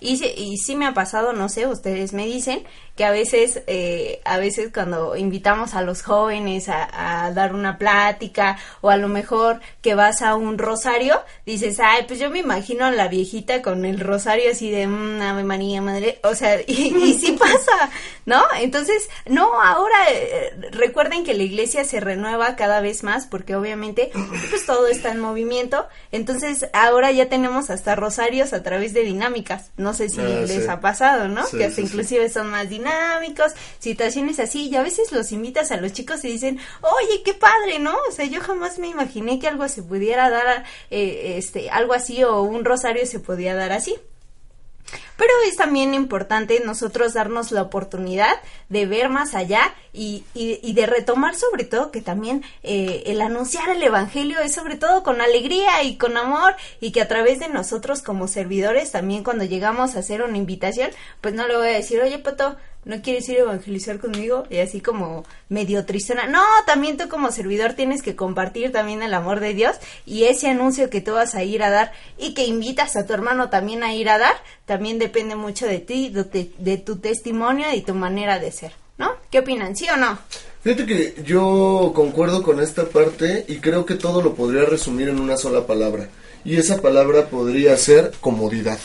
[0.02, 2.64] Y, sí- y sí me ha pasado, no sé, ustedes me dicen
[2.98, 7.78] que a veces, eh, a veces cuando invitamos a los jóvenes a, a dar una
[7.78, 12.40] plática o a lo mejor que vas a un rosario, dices, ay, pues yo me
[12.40, 16.60] imagino a la viejita con el rosario así de, "Mm, Ave María, madre, o sea,
[16.68, 17.90] y, y sí pasa,
[18.26, 18.44] ¿no?
[18.60, 24.12] Entonces, no, ahora eh, recuerden que la iglesia se renueva cada vez más porque obviamente
[24.50, 29.72] pues todo está en movimiento, entonces ahora ya tenemos hasta rosarios a través de dinámicas,
[29.78, 30.70] no sé si Ah, les sí.
[30.70, 31.46] ha pasado, ¿no?
[31.46, 31.82] Sí, que hasta sí.
[31.84, 36.30] inclusive son más dinámicos, situaciones así, y a veces los invitas a los chicos y
[36.30, 37.96] dicen, oye, qué padre, ¿no?
[38.08, 42.24] O sea, yo jamás me imaginé que algo se pudiera dar, eh, este, algo así
[42.24, 43.96] o un rosario se podía dar así.
[45.18, 48.34] Pero es también importante nosotros darnos la oportunidad
[48.70, 53.22] de ver más allá y, y- y de retomar sobre todo que también eh, el
[53.22, 57.40] anunciar el Evangelio es sobre todo con alegría y con amor y que a través
[57.40, 60.90] de nosotros como servidores también cuando llegamos a hacer una invitación,
[61.22, 62.56] pues no le voy a decir, oye Pato,
[62.86, 64.46] ¿no quieres ir a evangelizar conmigo?
[64.50, 66.28] Y así como medio tristona.
[66.28, 69.76] No, también tú como servidor tienes que compartir también el amor de Dios
[70.06, 73.14] y ese anuncio que tú vas a ir a dar y que invitas a tu
[73.14, 77.68] hermano también a ir a dar, también depende mucho de ti, de, de tu testimonio
[77.74, 79.12] y tu manera de ser, ¿no?
[79.30, 79.76] ¿Qué opinan?
[79.76, 80.20] ¿Sí o no?
[80.64, 85.20] Fíjate que yo concuerdo con esta parte y creo que todo lo podría resumir en
[85.20, 86.10] una sola palabra.
[86.44, 88.80] Y esa palabra podría ser comodidad.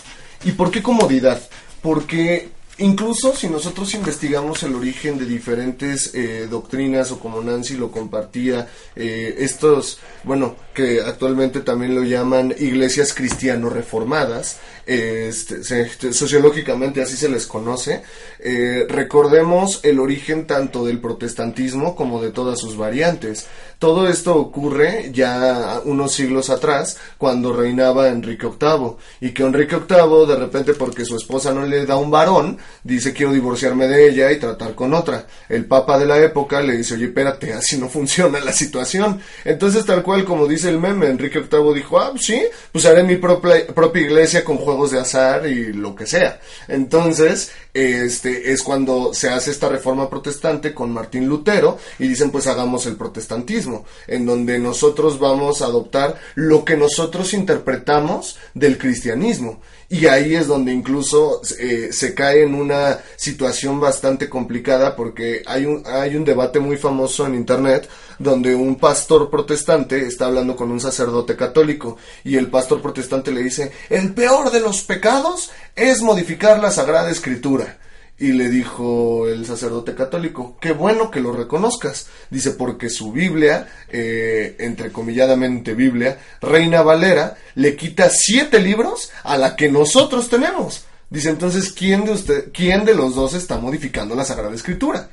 [0.44, 1.40] ¿Y por qué comodidad?
[1.82, 2.49] Porque
[2.79, 8.68] Incluso si nosotros investigamos el origen de diferentes eh, doctrinas o como Nancy lo compartía,
[8.95, 17.16] eh, estos, bueno, que actualmente también lo llaman iglesias cristiano reformadas, este, se- sociológicamente así
[17.16, 18.03] se les conoce,
[18.39, 23.47] eh, recordemos el origen tanto del protestantismo como de todas sus variantes.
[23.78, 30.26] Todo esto ocurre ya unos siglos atrás, cuando reinaba Enrique VIII, y que Enrique VIII,
[30.26, 34.32] de repente, porque su esposa no le da un varón, dice quiero divorciarme de ella
[34.32, 35.26] y tratar con otra.
[35.51, 39.20] El papa de la época le dice, oye, espérate, así no funciona la situación.
[39.45, 43.16] Entonces, tal cual como dice el meme, Enrique VIII dijo, ah, sí, pues haré mi
[43.16, 46.41] propia, propia iglesia con juegos de azar y lo que sea.
[46.68, 52.47] Entonces, este es cuando se hace esta reforma protestante con Martín Lutero y dicen pues
[52.47, 59.61] hagamos el protestantismo, en donde nosotros vamos a adoptar lo que nosotros interpretamos del cristianismo.
[59.89, 65.64] Y ahí es donde incluso eh, se cae en una situación bastante complicada porque hay
[65.64, 70.72] un, hay un debate muy famoso en internet donde un pastor protestante está hablando con
[70.72, 76.03] un sacerdote católico y el pastor protestante le dice, el peor de los pecados es
[76.03, 77.78] modificar la Sagrada Escritura.
[78.19, 82.07] Y le dijo el sacerdote católico, qué bueno que lo reconozcas.
[82.31, 89.55] Dice, porque su Biblia, eh, entrecomilladamente Biblia, Reina Valera, le quita siete libros a la
[89.55, 90.87] que nosotros tenemos.
[91.11, 95.09] Dice, entonces, ¿quién de usted, quién de los dos está modificando la Sagrada Escritura?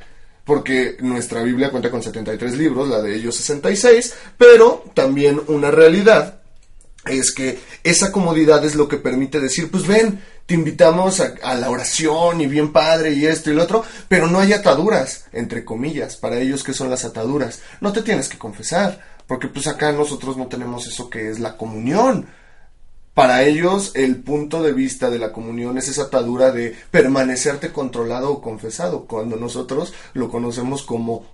[0.46, 6.40] Porque nuestra Biblia cuenta con 73 libros, la de ellos 66, pero también una realidad
[7.06, 11.56] es que esa comodidad es lo que permite decir, pues ven, te invitamos a, a,
[11.56, 15.64] la oración y bien padre y esto y lo otro, pero no hay ataduras, entre
[15.64, 17.62] comillas, para ellos que son las ataduras.
[17.80, 21.58] No te tienes que confesar, porque pues acá nosotros no tenemos eso que es la
[21.58, 22.28] comunión.
[23.14, 28.32] Para ellos el punto de vista de la comunión es esa atadura de permanecerte controlado
[28.32, 31.26] o confesado, cuando nosotros lo conocemos como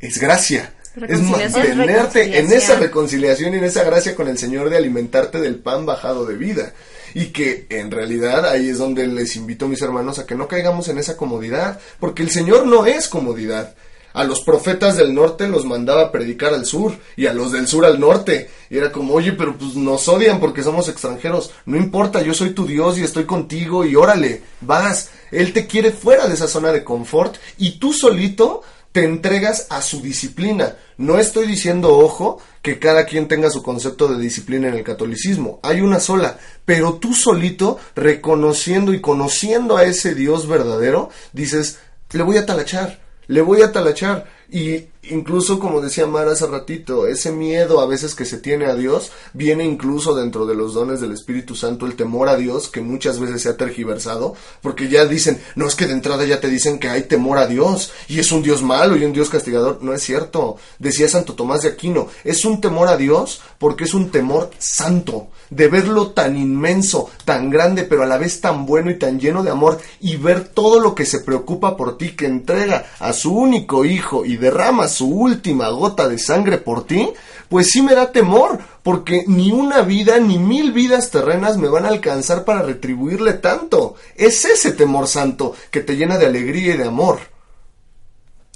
[0.00, 0.74] es gracia.
[1.08, 5.56] Es mantenerte en esa reconciliación y en esa gracia con el Señor de alimentarte del
[5.56, 6.72] pan bajado de vida.
[7.14, 10.48] Y que en realidad ahí es donde les invito a mis hermanos a que no
[10.48, 13.74] caigamos en esa comodidad, porque el Señor no es comodidad.
[14.14, 17.66] A los profetas del norte los mandaba a predicar al sur y a los del
[17.66, 18.48] sur al norte.
[18.70, 21.50] Y era como, oye, pero pues nos odian porque somos extranjeros.
[21.66, 25.10] No importa, yo soy tu Dios y estoy contigo y órale, vas.
[25.32, 28.62] Él te quiere fuera de esa zona de confort y tú solito
[28.94, 30.76] te entregas a su disciplina.
[30.98, 35.58] No estoy diciendo, ojo, que cada quien tenga su concepto de disciplina en el catolicismo.
[35.64, 36.38] Hay una sola.
[36.64, 41.80] Pero tú solito, reconociendo y conociendo a ese Dios verdadero, dices,
[42.12, 44.30] le voy a talachar, le voy a talachar.
[44.48, 48.74] Y incluso, como decía Mara hace ratito, ese miedo a veces que se tiene a
[48.74, 52.80] Dios viene incluso dentro de los dones del Espíritu Santo, el temor a Dios, que
[52.80, 56.48] muchas veces se ha tergiversado, porque ya dicen, no es que de entrada ya te
[56.48, 59.78] dicen que hay temor a Dios, y es un Dios malo y un Dios castigador.
[59.82, 60.56] No es cierto.
[60.78, 65.28] Decía Santo Tomás de Aquino, es un temor a Dios porque es un temor santo,
[65.50, 69.42] de verlo tan inmenso, tan grande, pero a la vez tan bueno y tan lleno
[69.42, 73.34] de amor, y ver todo lo que se preocupa por ti, que entrega a su
[73.34, 77.10] único hijo y derrama su última gota de sangre por ti,
[77.48, 81.84] pues sí me da temor, porque ni una vida ni mil vidas terrenas me van
[81.84, 83.94] a alcanzar para retribuirle tanto.
[84.16, 87.33] Es ese temor santo que te llena de alegría y de amor.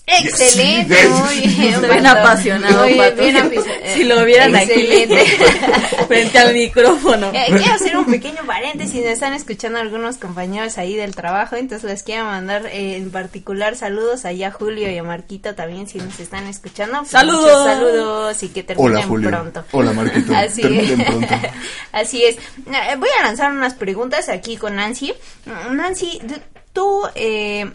[0.08, 2.06] Excelente, Sí, muy bien.
[2.06, 3.50] Apasionado, Muy bien.
[3.94, 5.20] Si lo vieran Excelente.
[5.20, 5.30] aquí
[6.08, 7.30] frente al micrófono.
[7.34, 11.88] Eh, quiero hacer un pequeño paréntesis, me están escuchando algunos compañeros ahí del trabajo, entonces
[11.90, 15.98] les quiero mandar eh, en particular saludos allá a Julio y a Marquito también si
[15.98, 16.98] nos están escuchando.
[17.00, 17.42] Pues, ¡Saludos!
[17.42, 19.30] muchos saludos y que terminen Hola, Julio.
[19.30, 19.64] pronto.
[19.72, 20.32] Hola, Marquito.
[20.36, 21.06] Así Terminen es.
[21.06, 21.34] pronto.
[21.92, 22.36] Así es.
[22.36, 25.12] Eh, Voy a lanzar unas preguntas aquí con Nancy.
[25.72, 26.20] Nancy,
[26.72, 27.70] tú, eh,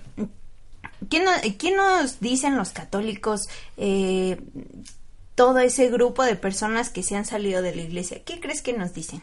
[1.10, 3.48] ¿qué, no- qué nos dicen los católicos?
[3.78, 4.38] Eh,
[5.36, 8.22] todo ese grupo de personas que se han salido de la iglesia.
[8.24, 9.22] ¿Qué crees que nos dicen?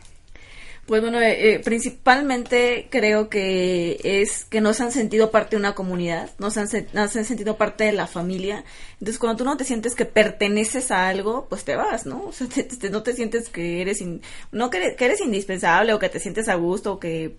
[0.86, 5.60] Pues bueno, eh, eh, principalmente creo que es que no se han sentido parte de
[5.60, 8.64] una comunidad, no se han, sentido parte de la familia.
[8.94, 12.24] Entonces, cuando tú no te sientes que perteneces a algo, pues te vas, ¿no?
[12.24, 14.02] O sea, te- no te sientes que eres,
[14.50, 17.36] no que eres indispensable o que te sientes a gusto o que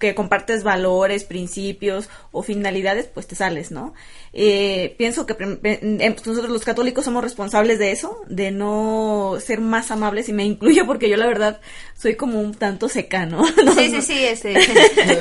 [0.00, 3.92] que compartes valores, principios o finalidades, pues te sales, ¿no?
[4.32, 9.90] Eh, pienso que eh, nosotros los católicos somos responsables de eso, de no ser más
[9.90, 11.60] amables y me incluyo porque yo la verdad
[11.96, 13.42] soy como un tanto secano.
[13.64, 13.72] ¿no?
[13.74, 14.54] Sí, sí, sí, este.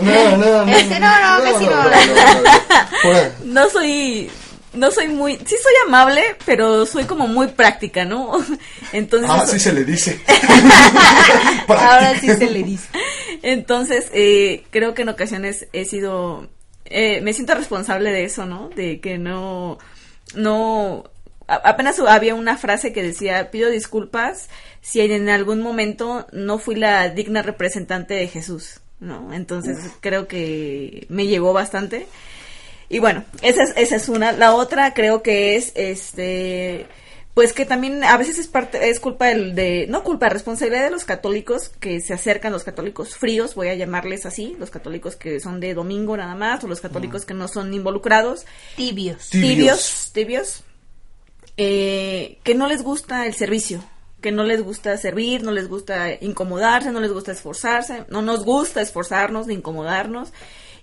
[0.01, 0.71] No, no, no.
[0.71, 1.71] Este, no, no, casi no.
[1.71, 2.97] no, no, no.
[3.01, 3.31] Fuera.
[3.43, 4.48] no soy no
[4.91, 8.33] soy muy sí soy amable pero soy como muy práctica no
[8.93, 10.19] entonces Ah, eso- sí se le dice.
[11.67, 12.87] Ahora sí se le dice.
[13.41, 16.47] entonces eh, creo que en ocasiones he sido
[16.85, 18.69] eh, me siento responsable de eso, ¿no?
[18.75, 19.77] De que no,
[20.33, 21.03] no,
[21.47, 24.49] a- apenas había una frase que decía, pido disculpas
[24.81, 29.31] si en algún momento no fui la digna representante de Jesús, ¿no?
[29.33, 32.07] Entonces creo que me llegó bastante.
[32.89, 34.31] Y bueno, esa es, esa es una.
[34.31, 36.87] La otra creo que es, este,
[37.35, 40.89] pues que también a veces es parte, es culpa del- de, no culpa, responsabilidad de
[40.89, 45.39] los católicos que se acercan, los católicos fríos, voy a llamarles así, los católicos que
[45.39, 48.45] son de domingo nada más, o los católicos que no son involucrados.
[48.75, 49.29] Tibios.
[49.29, 49.49] Tibios.
[49.51, 50.63] Tibios, tibios,
[51.57, 53.83] eh, que no les gusta el servicio,
[54.21, 58.43] que no les gusta servir, no les gusta incomodarse, no les gusta esforzarse, no nos
[58.43, 60.29] gusta esforzarnos ni incomodarnos.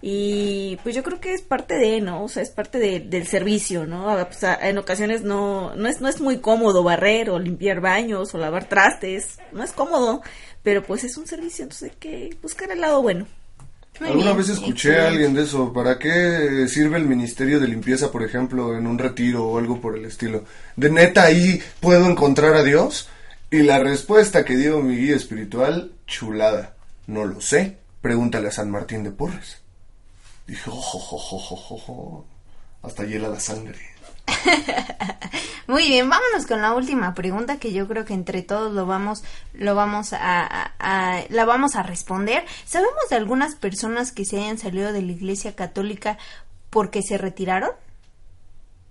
[0.09, 2.22] Y pues yo creo que es parte de, ¿no?
[2.22, 4.07] O sea, es parte de- del servicio, ¿no?
[4.07, 8.32] O sea, en ocasiones no, no, es, no es muy cómodo barrer o limpiar baños
[8.32, 10.22] o lavar trastes, no es cómodo,
[10.62, 13.26] pero pues es un servicio, entonces hay que buscar el lado bueno.
[13.98, 15.72] Muy Alguna bien, vez escuché a alguien de eso.
[15.72, 19.96] ¿Para qué sirve el ministerio de limpieza, por ejemplo, en un retiro o algo por
[19.98, 20.44] el estilo?
[20.76, 23.09] ¿De neta ahí puedo encontrar a Dios?
[23.50, 26.76] Y la respuesta que dio mi guía espiritual, chulada.
[27.09, 27.78] No lo sé.
[28.02, 29.62] Pregúntale a San Martín de Porres.
[30.47, 32.24] Dije, ojo, ojo, ojo, ojo, ojo.
[32.82, 33.78] Hasta hiela la sangre.
[35.66, 39.24] Muy bien, vámonos con la última pregunta que yo creo que entre todos lo vamos,
[39.55, 42.44] lo vamos a, a- a- la vamos a responder.
[42.64, 46.18] ¿Sabemos de algunas personas que se hayan salido de la Iglesia Católica
[46.70, 47.70] porque se retiraron?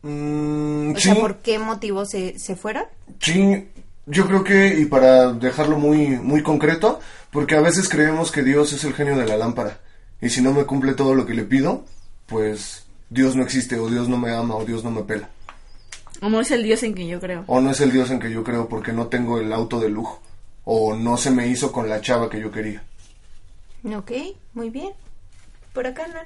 [0.03, 2.85] Mm, O sí, sea, ¿por qué motivo se, se fueron?
[3.19, 3.67] sí,
[4.05, 6.99] yo creo que, y para dejarlo muy, muy concreto,
[7.31, 9.79] porque a veces creemos que Dios es el genio de la lámpara.
[10.25, 11.85] Y si no me cumple todo lo que le pido,
[12.25, 15.29] pues Dios no existe, o Dios no me ama, o Dios no me pela.
[16.19, 17.43] O no es el Dios en quien yo creo.
[17.45, 19.89] O no es el Dios en que yo creo porque no tengo el auto de
[19.89, 20.23] lujo.
[20.63, 22.81] O no se me hizo con la chava que yo quería.
[23.83, 24.13] Ok,
[24.55, 24.93] muy bien.
[25.73, 26.23] Por acá, ¿no?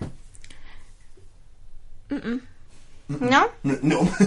[3.09, 3.47] ¿No?
[3.63, 3.77] No.
[3.81, 4.09] no.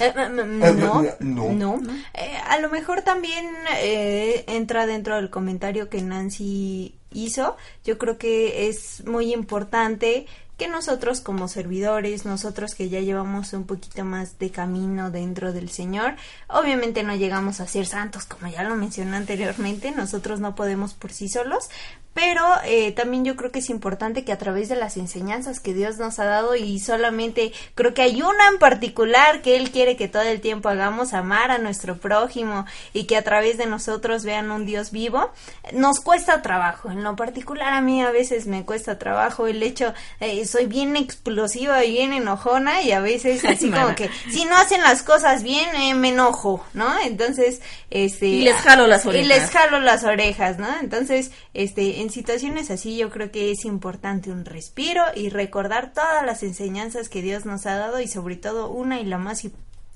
[0.00, 0.74] Eh, Eh,
[1.20, 1.52] no, no.
[1.52, 1.80] no.
[2.14, 3.46] Eh, a lo mejor también
[3.76, 7.56] eh, entra dentro del comentario que Nancy hizo.
[7.84, 10.26] Yo creo que es muy importante
[10.58, 15.70] que nosotros como servidores, nosotros que ya llevamos un poquito más de camino dentro del
[15.70, 16.14] Señor,
[16.48, 21.12] obviamente no llegamos a ser santos, como ya lo mencioné anteriormente, nosotros no podemos por
[21.12, 21.68] sí solos,
[22.14, 25.72] pero eh, también yo creo que es importante que a través de las enseñanzas que
[25.74, 29.96] Dios nos ha dado y solamente creo que hay una en particular que Él quiere
[29.96, 34.24] que todo el tiempo hagamos, amar a nuestro prójimo y que a través de nosotros
[34.24, 35.30] vean un Dios vivo,
[35.72, 36.90] nos cuesta trabajo.
[36.90, 40.96] En lo particular a mí a veces me cuesta trabajo el hecho, eh, soy bien
[40.96, 45.42] explosiva y bien enojona y a veces así como que si no hacen las cosas
[45.42, 46.92] bien eh, me enojo, ¿no?
[47.00, 48.26] Entonces, este...
[48.26, 49.28] Y les jalo las Y orejas.
[49.28, 50.68] les jalo las orejas, ¿no?
[50.80, 56.26] Entonces, este, en situaciones así yo creo que es importante un respiro y recordar todas
[56.26, 59.46] las enseñanzas que Dios nos ha dado y sobre todo una y la más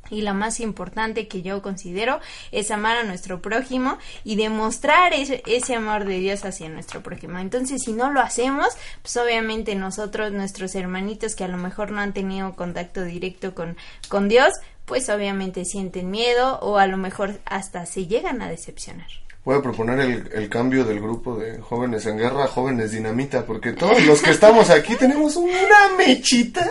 [0.08, 2.20] y la más importante que yo considero
[2.52, 7.40] es amar a nuestro prójimo y demostrar ese, ese amor de Dios hacia nuestro prójimo.
[7.40, 8.68] Entonces, si no lo hacemos,
[9.02, 13.76] pues obviamente nosotros, nuestros hermanitos que a lo mejor no han tenido contacto directo con,
[14.08, 14.52] con Dios,
[14.84, 19.25] pues obviamente sienten miedo o a lo mejor hasta se llegan a decepcionar.
[19.46, 23.46] Voy a proponer el, el cambio del grupo de jóvenes en guerra a jóvenes dinamita,
[23.46, 26.68] porque todos los que estamos aquí tenemos una mechita.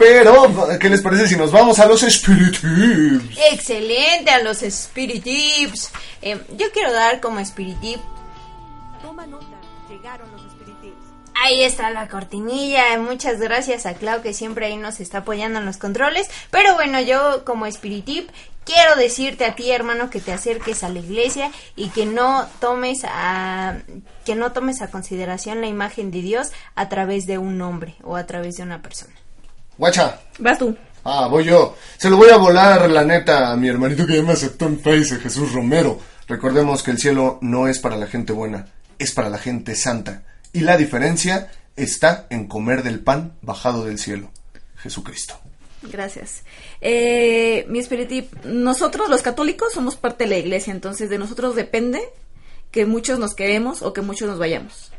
[0.00, 3.38] Pero, ¿qué les parece si nos vamos a los espíritus?
[3.52, 5.92] Excelente a los Spirit Tips.
[6.22, 8.00] Eh, yo quiero dar como Spirit Tip.
[9.00, 9.46] Toma nota,
[9.88, 10.96] llegaron los Spirit Tips.
[11.40, 12.98] Ahí está la cortinilla.
[12.98, 16.28] Muchas gracias a Clau que siempre ahí nos está apoyando en los controles.
[16.50, 18.30] Pero bueno, yo como Spirit Tip
[18.64, 23.02] quiero decirte a ti, hermano, que te acerques a la iglesia y que no tomes
[23.04, 23.78] a
[24.24, 28.16] que no tomes a consideración la imagen de Dios a través de un hombre o
[28.16, 29.14] a través de una persona.
[29.78, 30.20] Guacha.
[30.38, 30.76] Vas tú.
[31.04, 31.76] Ah, voy yo.
[31.96, 34.78] Se lo voy a volar, la neta, a mi hermanito que ya me aceptó en
[34.78, 35.98] Face, Jesús Romero.
[36.28, 38.66] Recordemos que el cielo no es para la gente buena,
[38.98, 40.22] es para la gente santa.
[40.52, 44.30] Y la diferencia está en comer del pan bajado del cielo,
[44.76, 45.41] Jesucristo.
[45.82, 46.42] Gracias.
[46.80, 52.00] Eh, mi Spirit nosotros los católicos somos parte de la iglesia, entonces de nosotros depende
[52.70, 54.92] que muchos nos quedemos o que muchos nos vayamos.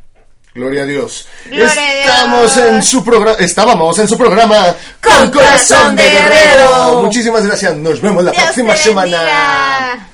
[0.54, 1.28] Gloria a Dios.
[1.46, 2.06] Gloria a Dios.
[2.06, 7.02] Estamos en su programa, estábamos en su programa Con Corazón de Guerrero.
[7.02, 7.76] Muchísimas gracias.
[7.76, 10.10] Nos vemos la Dios próxima semana.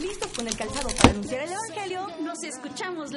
[0.00, 1.19] ¿Listos con el calzado para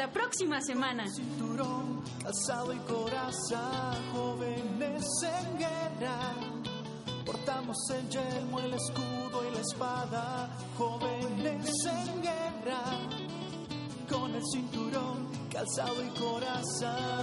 [0.04, 1.06] la próxima semana.
[1.08, 6.20] cinturón, alzado el corazón, jóvenes en guerra.
[7.26, 12.84] Portamos el yelmo, el escudo y la espada, jóvenes en guerra.
[14.10, 17.14] Con el cinturón, calzado el corazón.